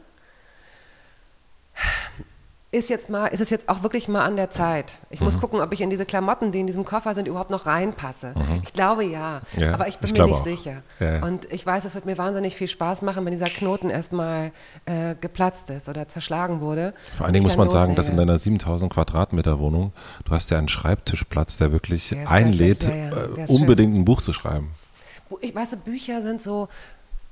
[2.75, 4.93] ist, jetzt mal, ist es jetzt auch wirklich mal an der Zeit.
[5.11, 5.27] Ich mhm.
[5.27, 8.35] muss gucken, ob ich in diese Klamotten, die in diesem Koffer sind, überhaupt noch reinpasse.
[8.35, 8.63] Mhm.
[8.65, 10.45] Ich glaube ja, ja, aber ich bin ich mir nicht auch.
[10.45, 10.83] sicher.
[10.99, 11.25] Ja, ja.
[11.25, 14.51] Und ich weiß, es wird mir wahnsinnig viel Spaß machen, wenn dieser Knoten erstmal
[14.87, 16.95] äh, geplatzt ist oder zerschlagen wurde.
[17.17, 17.81] Vor allen Dingen muss man loslege.
[17.81, 19.93] sagen, dass in deiner 7000 Quadratmeter Wohnung,
[20.25, 23.11] du hast ja einen Schreibtischplatz, der wirklich der einlädt, äh,
[23.47, 24.03] unbedingt schön.
[24.03, 24.71] ein Buch zu schreiben.
[25.41, 26.69] Ich weiß, Bücher sind so,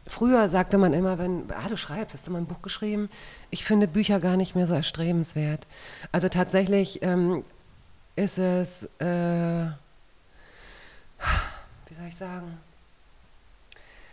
[0.06, 3.08] Früher sagte man immer, wenn, ah, du schreibst, hast du mal ein Buch geschrieben?
[3.50, 5.66] Ich finde Bücher gar nicht mehr so erstrebenswert.
[6.10, 7.44] Also tatsächlich ähm,
[8.16, 9.66] ist es, äh,
[11.86, 12.58] wie soll ich sagen?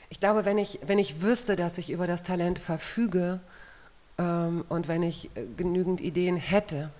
[0.10, 3.40] Ich glaube, wenn ich, wenn ich wüsste, dass ich über das Talent verfüge
[4.20, 6.92] ähm, und wenn ich äh, genügend Ideen hätte,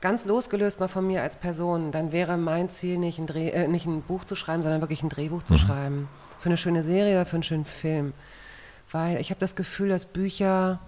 [0.00, 3.66] ganz losgelöst mal von mir als Person, dann wäre mein Ziel nicht ein, Dreh, äh,
[3.66, 5.58] nicht ein Buch zu schreiben, sondern wirklich ein Drehbuch zu mhm.
[5.58, 6.08] schreiben
[6.38, 8.12] für eine schöne Serie oder für einen schönen Film.
[8.90, 10.78] Weil ich habe das Gefühl, dass Bücher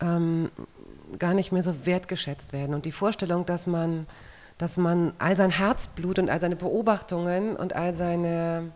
[0.00, 0.50] ähm,
[1.18, 2.74] gar nicht mehr so wertgeschätzt werden.
[2.74, 4.06] Und die Vorstellung, dass man,
[4.58, 8.70] dass man all sein Herzblut und all seine Beobachtungen und all seine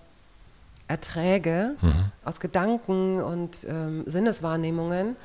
[0.88, 2.12] Erträge mhm.
[2.24, 5.16] aus Gedanken und ähm, Sinneswahrnehmungen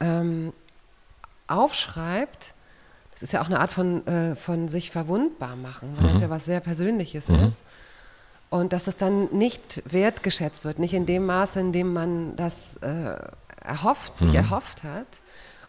[0.00, 0.52] ähm,
[1.46, 2.54] aufschreibt,
[3.12, 6.12] das ist ja auch eine Art von, äh, von sich verwundbar machen, weil mhm.
[6.12, 7.46] das ja was sehr Persönliches mhm.
[7.46, 7.62] ist.
[8.50, 12.76] Und dass es dann nicht wertgeschätzt wird, nicht in dem Maße, in dem man das
[12.78, 13.14] äh,
[13.64, 14.36] erhofft, sich mhm.
[14.36, 15.20] erhofft hat.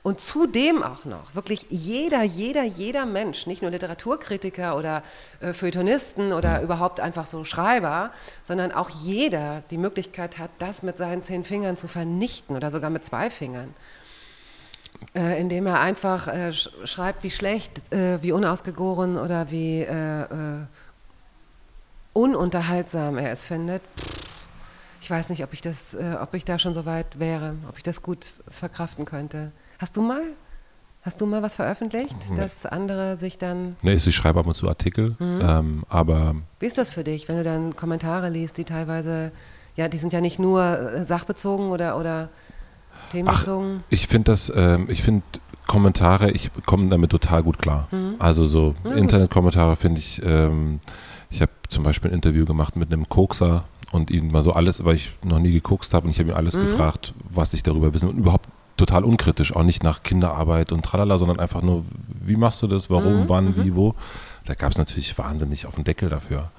[0.03, 5.03] Und zudem auch noch, wirklich jeder, jeder, jeder Mensch, nicht nur Literaturkritiker oder
[5.41, 6.63] äh, Feuilletonisten oder mhm.
[6.63, 8.09] überhaupt einfach so Schreiber,
[8.43, 12.89] sondern auch jeder die Möglichkeit hat, das mit seinen zehn Fingern zu vernichten oder sogar
[12.89, 13.75] mit zwei Fingern.
[15.15, 20.65] Äh, indem er einfach äh, schreibt, wie schlecht, äh, wie unausgegoren oder wie äh, äh,
[22.13, 23.81] ununterhaltsam er es findet.
[25.01, 27.77] Ich weiß nicht, ob ich, das, äh, ob ich da schon so weit wäre, ob
[27.77, 29.51] ich das gut verkraften könnte.
[29.79, 30.21] Hast du mal?
[31.03, 32.35] Hast du mal was veröffentlicht, nee.
[32.35, 33.75] dass andere sich dann.
[33.81, 35.39] Nee, ich schreibe ab und zu Artikel, mhm.
[35.41, 36.35] ähm, aber.
[36.59, 39.31] Wie ist das für dich, wenn du dann Kommentare liest, die teilweise,
[39.75, 42.29] ja, die sind ja nicht nur äh, sachbezogen oder, oder
[43.11, 43.79] themenbezogen?
[43.81, 45.23] Ach, ich finde das, ähm, ich finde
[45.65, 47.87] Kommentare, ich komme damit total gut klar.
[47.89, 48.17] Mhm.
[48.19, 50.81] Also so Internetkommentare finde ich, ähm,
[51.31, 54.83] ich habe zum Beispiel ein Interview gemacht mit einem Kokser und ihm mal so alles,
[54.85, 56.67] weil ich noch nie gekokst habe und ich habe ihm alles mhm.
[56.67, 61.17] gefragt, was ich darüber wissen und überhaupt total unkritisch, auch nicht nach Kinderarbeit und tralala,
[61.17, 61.85] sondern einfach nur,
[62.21, 63.29] wie machst du das, warum, mhm.
[63.29, 63.63] wann, mhm.
[63.63, 63.95] wie, wo.
[64.45, 66.51] Da gab es natürlich wahnsinnig auf den Deckel dafür.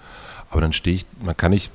[0.51, 1.71] Aber dann stehe ich, man kann nicht.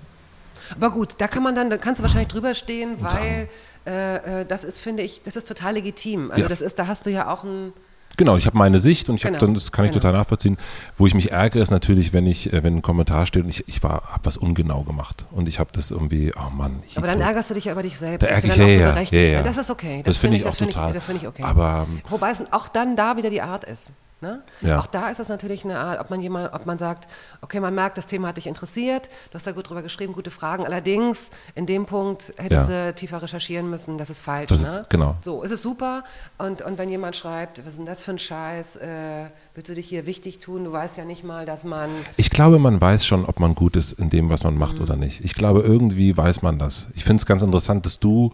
[0.76, 3.50] Aber gut, da kann man dann, da kannst du wahrscheinlich drüber stehen, weil
[3.86, 6.32] äh, äh, das ist, finde ich, das ist total legitim.
[6.32, 6.50] Also ja.
[6.50, 7.74] das ist, da hast du ja auch ein
[8.18, 9.36] Genau, ich habe meine Sicht und ich genau.
[9.36, 10.02] habe dann, das kann ich genau.
[10.02, 10.58] total nachvollziehen.
[10.98, 13.68] Wo ich mich ärgere, ist natürlich, wenn ich, äh, wenn ein Kommentar steht und ich,
[13.68, 16.82] ich war, habe was ungenau gemacht und ich habe das irgendwie, oh Mann.
[16.96, 18.28] Aber dann so, ärgerst du dich ja über dich selbst.
[18.28, 20.02] Da ärgere ich, ja, ja, ja, ja, Das ist okay.
[20.04, 20.90] Das, das finde ich, auch total.
[20.90, 21.44] Ich, das finde ich okay.
[21.44, 23.92] Aber, Wobei es auch dann da wieder die Art ist.
[24.20, 24.42] Ne?
[24.62, 24.80] Ja.
[24.80, 27.08] Auch da ist es natürlich eine Art, ob man, jemand, ob man sagt,
[27.42, 30.32] okay, man merkt, das Thema hat dich interessiert, du hast da gut drüber geschrieben, gute
[30.32, 30.66] Fragen.
[30.66, 32.88] Allerdings, in dem Punkt hättest ja.
[32.88, 34.50] du tiefer recherchieren müssen, das ist falsch.
[34.50, 34.80] Das ne?
[34.82, 35.16] ist, genau.
[35.22, 36.04] So, ist es super.
[36.40, 39.76] Und, und wenn jemand schreibt, was ist denn das für ein Scheiß, äh, willst du
[39.76, 40.64] dich hier wichtig tun?
[40.64, 41.92] Du weißt ja nicht mal, dass man.
[42.16, 44.84] Ich glaube, man weiß schon, ob man gut ist in dem, was man macht mhm.
[44.84, 45.24] oder nicht.
[45.24, 46.88] Ich glaube, irgendwie weiß man das.
[46.96, 48.34] Ich finde es ganz interessant, dass du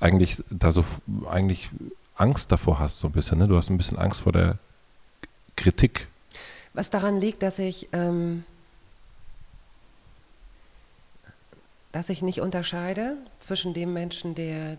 [0.00, 0.84] eigentlich da so
[1.30, 1.70] eigentlich
[2.14, 3.38] Angst davor hast, so ein bisschen.
[3.38, 3.48] Ne?
[3.48, 4.58] Du hast ein bisschen Angst vor der
[5.56, 6.08] Kritik?
[6.72, 8.44] Was daran liegt, dass ich, ähm,
[11.92, 14.78] dass ich nicht unterscheide zwischen dem Menschen, der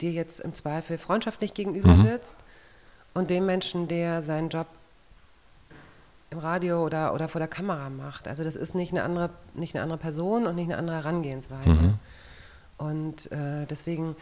[0.00, 2.02] dir jetzt im Zweifel freundschaftlich gegenüber mhm.
[2.02, 2.36] sitzt
[3.14, 4.66] und dem Menschen, der seinen Job
[6.30, 8.28] im Radio oder, oder vor der Kamera macht.
[8.28, 11.70] Also das ist nicht eine andere, nicht eine andere Person und nicht eine andere Herangehensweise.
[11.70, 11.98] Mhm.
[12.76, 14.16] Und äh, deswegen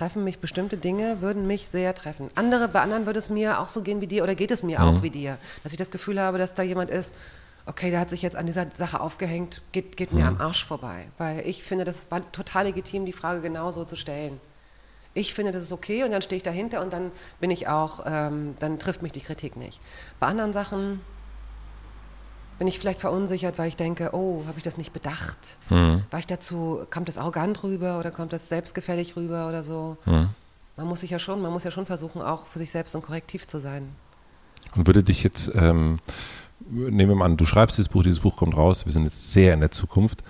[0.00, 2.28] treffen mich bestimmte Dinge, würden mich sehr treffen.
[2.34, 4.80] Andere, bei anderen würde es mir auch so gehen wie dir oder geht es mir
[4.80, 4.84] mhm.
[4.86, 7.14] auch wie dir, dass ich das Gefühl habe, dass da jemand ist,
[7.66, 10.28] okay, der hat sich jetzt an dieser Sache aufgehängt, geht, geht mir mhm.
[10.28, 11.08] am Arsch vorbei.
[11.18, 14.40] Weil ich finde, das war total legitim, die Frage genauso zu stellen.
[15.12, 18.04] Ich finde, das ist okay und dann stehe ich dahinter und dann bin ich auch,
[18.06, 19.82] ähm, dann trifft mich die Kritik nicht.
[20.18, 21.02] Bei anderen Sachen
[22.60, 25.38] bin ich vielleicht verunsichert, weil ich denke, oh, habe ich das nicht bedacht?
[25.70, 26.02] Mhm.
[26.10, 29.96] War ich dazu, kommt das arrogant rüber oder kommt das selbstgefällig rüber oder so?
[30.04, 30.28] Mhm.
[30.76, 33.00] Man muss sich ja schon, man muss ja schon versuchen, auch für sich selbst ein
[33.00, 33.88] Korrektiv zu sein.
[34.76, 36.00] Und würde dich jetzt, ähm,
[36.68, 39.32] nehmen wir mal an, du schreibst dieses Buch, dieses Buch kommt raus, wir sind jetzt
[39.32, 40.20] sehr in der Zukunft.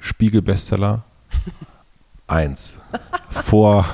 [0.00, 1.04] Spiegel-Bestseller,
[2.32, 2.78] eins.
[3.30, 3.86] Vor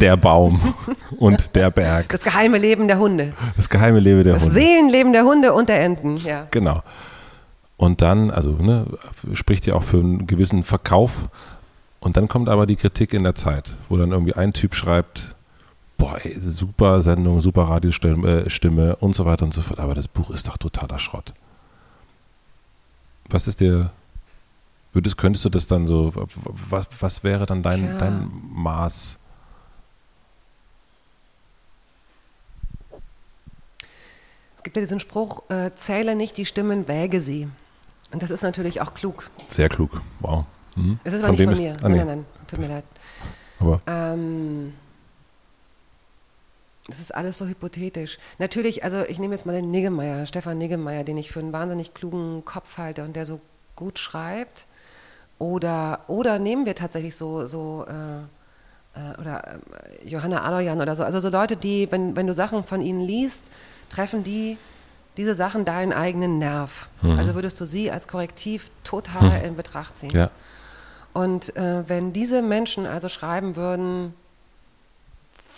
[0.00, 0.74] der Baum
[1.18, 2.08] und der Berg.
[2.10, 3.34] Das geheime Leben der Hunde.
[3.56, 4.54] Das geheime Leben der das Hunde.
[4.54, 6.46] Das Seelenleben der Hunde und der Enten, ja.
[6.50, 6.82] Genau.
[7.76, 8.86] Und dann, also ne,
[9.34, 11.28] spricht ja auch für einen gewissen Verkauf.
[12.00, 15.34] Und dann kommt aber die Kritik in der Zeit, wo dann irgendwie ein Typ schreibt,
[15.96, 19.80] boah, ey, super Sendung, super Radiostimme äh, und so weiter und so fort.
[19.80, 21.32] Aber das Buch ist doch totaler Schrott.
[23.28, 23.90] Was ist dir
[24.94, 26.12] Würdest, könntest du das dann so,
[26.70, 29.18] was, was wäre dann dein, dein Maß?
[34.56, 37.48] Es gibt ja diesen Spruch, äh, zähle nicht die Stimmen, wäge sie.
[38.12, 39.28] Und das ist natürlich auch klug.
[39.48, 40.44] Sehr klug, wow.
[40.76, 41.00] Mhm.
[41.02, 41.76] Es ist aber nicht von mir.
[41.82, 41.96] ah, nee.
[41.96, 42.84] Nein, nein, tut mir leid.
[43.58, 44.74] Aber ähm,
[46.86, 48.18] das ist alles so hypothetisch.
[48.38, 51.94] Natürlich, also ich nehme jetzt mal den Niggemeier, Stefan Niggemeier, den ich für einen wahnsinnig
[51.94, 53.40] klugen Kopf halte und der so
[53.74, 54.66] gut schreibt.
[55.38, 59.58] Oder, oder nehmen wir tatsächlich so, so äh, äh, oder
[60.02, 63.00] äh, Johanna Aloyan oder so, also so Leute, die, wenn, wenn du Sachen von ihnen
[63.00, 63.44] liest,
[63.90, 64.56] treffen die
[65.16, 66.88] diese Sachen deinen eigenen Nerv.
[67.02, 67.18] Mhm.
[67.18, 69.44] Also würdest du sie als Korrektiv total mhm.
[69.44, 70.10] in Betracht ziehen.
[70.10, 70.30] Ja.
[71.12, 74.14] Und äh, wenn diese Menschen also schreiben würden,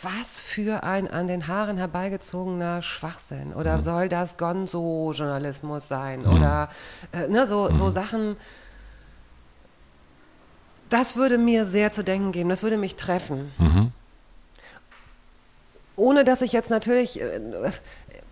[0.03, 3.81] was für ein an den Haaren herbeigezogener Schwachsinn oder mhm.
[3.81, 6.37] soll das Gonzo-Journalismus sein mhm.
[6.37, 6.69] oder
[7.13, 7.91] äh, ne, so, so mhm.
[7.91, 8.37] Sachen,
[10.89, 13.53] das würde mir sehr zu denken geben, das würde mich treffen.
[13.59, 13.93] Mhm.
[15.97, 17.41] Ohne dass ich jetzt natürlich, äh,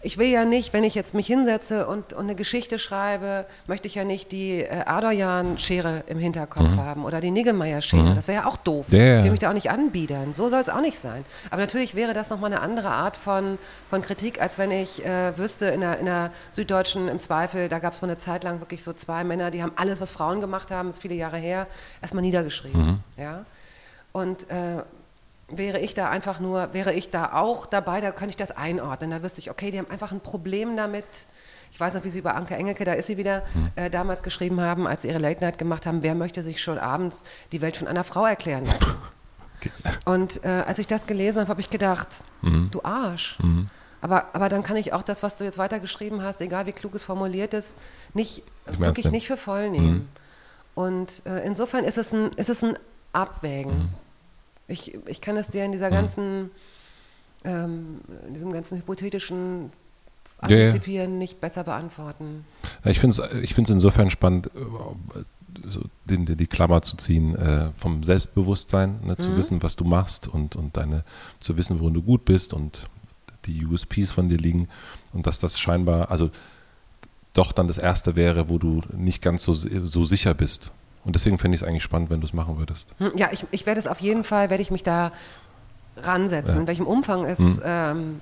[0.04, 3.88] ich will ja nicht, wenn ich jetzt mich hinsetze und, und eine Geschichte schreibe, möchte
[3.88, 6.76] ich ja nicht die äh, Adorjan-Schere im Hinterkopf mhm.
[6.76, 8.10] haben oder die Niggemeier-Schere.
[8.10, 8.14] Mhm.
[8.14, 8.86] Das wäre ja auch doof.
[8.92, 9.18] Yeah.
[9.18, 10.34] Ich will mich da auch nicht anbiedern.
[10.34, 11.24] So soll es auch nicht sein.
[11.50, 15.36] Aber natürlich wäre das nochmal eine andere Art von, von Kritik, als wenn ich äh,
[15.38, 18.60] wüsste, in der, in der Süddeutschen im Zweifel, da gab es mal eine Zeit lang
[18.60, 21.66] wirklich so zwei Männer, die haben alles, was Frauen gemacht haben, ist viele Jahre her,
[22.02, 22.86] erstmal niedergeschrieben.
[22.86, 23.00] Mhm.
[23.16, 23.44] Ja?
[24.12, 24.82] Und äh,
[25.48, 29.10] wäre ich da einfach nur, wäre ich da auch dabei, da könnte ich das einordnen.
[29.10, 31.04] Da wüsste ich, okay, die haben einfach ein Problem damit.
[31.70, 33.70] Ich weiß noch, wie sie über Anke Engelke, da ist sie wieder, hm.
[33.76, 36.78] äh, damals geschrieben haben, als sie ihre Late Night gemacht haben, wer möchte sich schon
[36.78, 38.94] abends die Welt von einer Frau erklären lassen.
[39.58, 39.70] Okay.
[40.04, 42.68] Und äh, als ich das gelesen habe, habe ich gedacht, mhm.
[42.70, 43.38] du Arsch.
[43.40, 43.68] Mhm.
[44.00, 46.94] Aber, aber dann kann ich auch das, was du jetzt weitergeschrieben hast, egal wie klug
[46.94, 47.76] es formuliert ist,
[48.12, 49.92] nicht, wirklich nicht für voll nehmen.
[49.92, 50.08] Mhm.
[50.74, 52.78] Und äh, insofern ist es ein, ist es ein
[53.12, 53.94] Abwägen.
[54.66, 54.72] Mhm.
[54.72, 55.94] Ich, ich kann es dir in dieser mhm.
[55.94, 56.50] ganzen,
[57.44, 59.70] ähm, in diesem ganzen hypothetischen
[60.38, 61.18] Antizipieren ja, ja.
[61.18, 62.44] nicht besser beantworten.
[62.84, 65.20] Ja, ich finde es ich insofern spannend, äh,
[65.68, 69.20] so die, die Klammer zu ziehen äh, vom Selbstbewusstsein, ne, mhm.
[69.20, 71.04] zu wissen, was du machst und, und deine,
[71.40, 72.88] zu wissen, worin du gut bist und
[73.46, 74.68] die USPs von dir liegen
[75.12, 76.30] und dass das scheinbar, also
[77.34, 80.72] doch dann das Erste wäre, wo du nicht ganz so, so sicher bist.
[81.04, 82.94] Und deswegen fände ich es eigentlich spannend, wenn du es machen würdest.
[82.98, 85.12] Hm, ja, ich, ich werde es auf jeden Fall, werde ich mich da
[85.98, 86.54] ransetzen.
[86.54, 86.60] Ja.
[86.62, 87.60] In welchem Umfang es, hm.
[87.64, 88.20] ähm,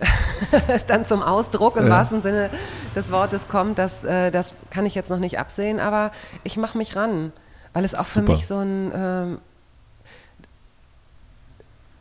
[0.68, 1.90] es dann zum Ausdruck im ja.
[1.90, 2.50] wahrsten Sinne
[2.96, 6.10] des Wortes kommt, das, äh, das kann ich jetzt noch nicht absehen, aber
[6.42, 7.32] ich mache mich ran,
[7.72, 8.26] weil es auch Super.
[8.26, 8.92] für mich so ein...
[8.94, 9.38] Ähm,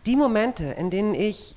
[0.05, 1.55] die Momente, in denen ich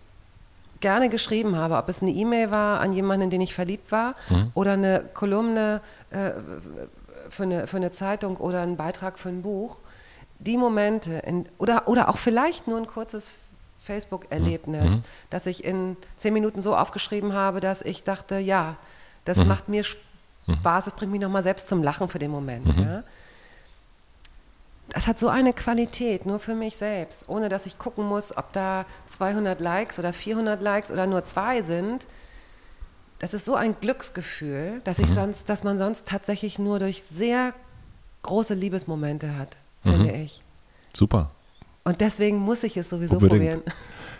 [0.80, 4.14] gerne geschrieben habe, ob es eine E-Mail war an jemanden, in den ich verliebt war,
[4.28, 4.50] mhm.
[4.54, 5.80] oder eine Kolumne
[6.10, 6.32] äh,
[7.30, 9.78] für eine, für eine Zeitung oder einen Beitrag für ein Buch,
[10.38, 13.38] die Momente, in, oder, oder auch vielleicht nur ein kurzes
[13.78, 15.02] Facebook-Erlebnis, mhm.
[15.30, 18.76] dass ich in zehn Minuten so aufgeschrieben habe, dass ich dachte, ja,
[19.24, 19.48] das mhm.
[19.48, 22.76] macht mir Spaß, es bringt mich nochmal selbst zum Lachen für den Moment.
[22.76, 22.82] Mhm.
[22.82, 23.02] Ja.
[24.90, 28.52] Das hat so eine Qualität, nur für mich selbst, ohne dass ich gucken muss, ob
[28.52, 32.06] da 200 Likes oder 400 Likes oder nur zwei sind
[33.18, 35.14] das ist so ein Glücksgefühl, dass ich mhm.
[35.14, 37.54] sonst, dass man sonst tatsächlich nur durch sehr
[38.22, 40.22] große Liebesmomente hat, finde mhm.
[40.22, 40.42] ich.
[40.92, 41.30] Super.
[41.84, 43.62] Und deswegen muss ich es sowieso Unbedingt.
[43.62, 43.62] probieren.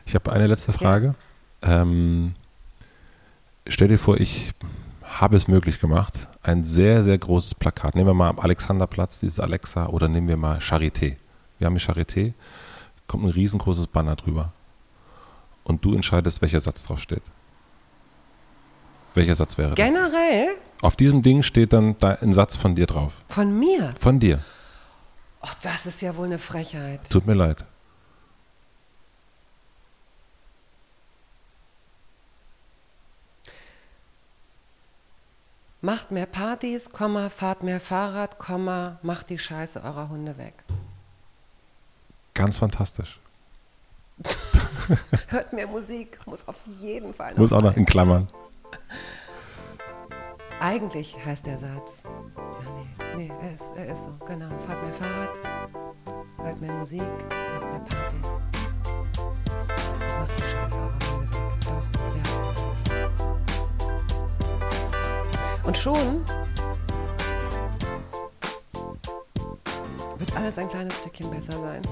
[0.05, 1.15] Ich habe eine letzte Frage.
[1.63, 1.83] Ja.
[1.83, 2.35] Ähm,
[3.67, 4.53] stell dir vor, ich
[5.03, 7.95] habe es möglich gemacht, ein sehr, sehr großes Plakat.
[7.95, 11.17] Nehmen wir mal am Alexanderplatz, dieses Alexa, oder nehmen wir mal Charité.
[11.59, 12.35] Wir haben hier Charité,
[13.07, 14.53] kommt ein riesengroßes Banner drüber.
[15.65, 17.23] Und du entscheidest, welcher Satz drauf steht.
[19.17, 19.77] Welcher Satz wäre das?
[19.77, 20.57] Generell?
[20.83, 23.15] Auf diesem Ding steht dann da ein Satz von dir drauf.
[23.29, 23.93] Von mir?
[23.99, 24.41] Von dir.
[25.41, 27.09] Ach, das ist ja wohl eine Frechheit.
[27.09, 27.65] Tut mir leid.
[35.81, 40.53] Macht mehr Partys, Komma, fahrt mehr Fahrrad, Komma, macht die Scheiße eurer Hunde weg.
[42.35, 43.19] Ganz fantastisch.
[45.29, 47.39] Hört mehr Musik, muss auf jeden Fall noch.
[47.39, 48.29] Muss auch noch in Klammern.
[50.61, 52.03] Eigentlich heißt der Satz.
[52.05, 54.49] Ja, nee, nee, er ist, er ist so, genau.
[54.67, 55.39] Fahrt mehr Fahrrad,
[56.39, 58.27] hört mehr Musik, macht mehr Partys.
[60.19, 61.51] Macht die Scheiße aber Hunde weg.
[61.65, 61.87] Doch,
[62.17, 63.03] ja.
[65.65, 66.25] Und schon
[70.19, 71.83] wird alles ein kleines Stückchen besser sein.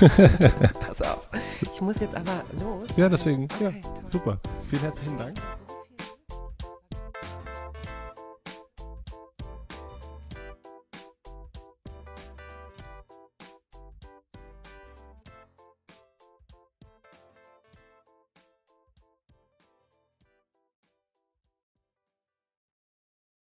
[0.80, 1.28] Pass auf.
[1.60, 2.96] Ich muss jetzt aber los.
[2.96, 3.44] Ja, deswegen.
[3.44, 4.38] Okay, ja, super.
[4.70, 5.36] Vielen herzlichen Dank.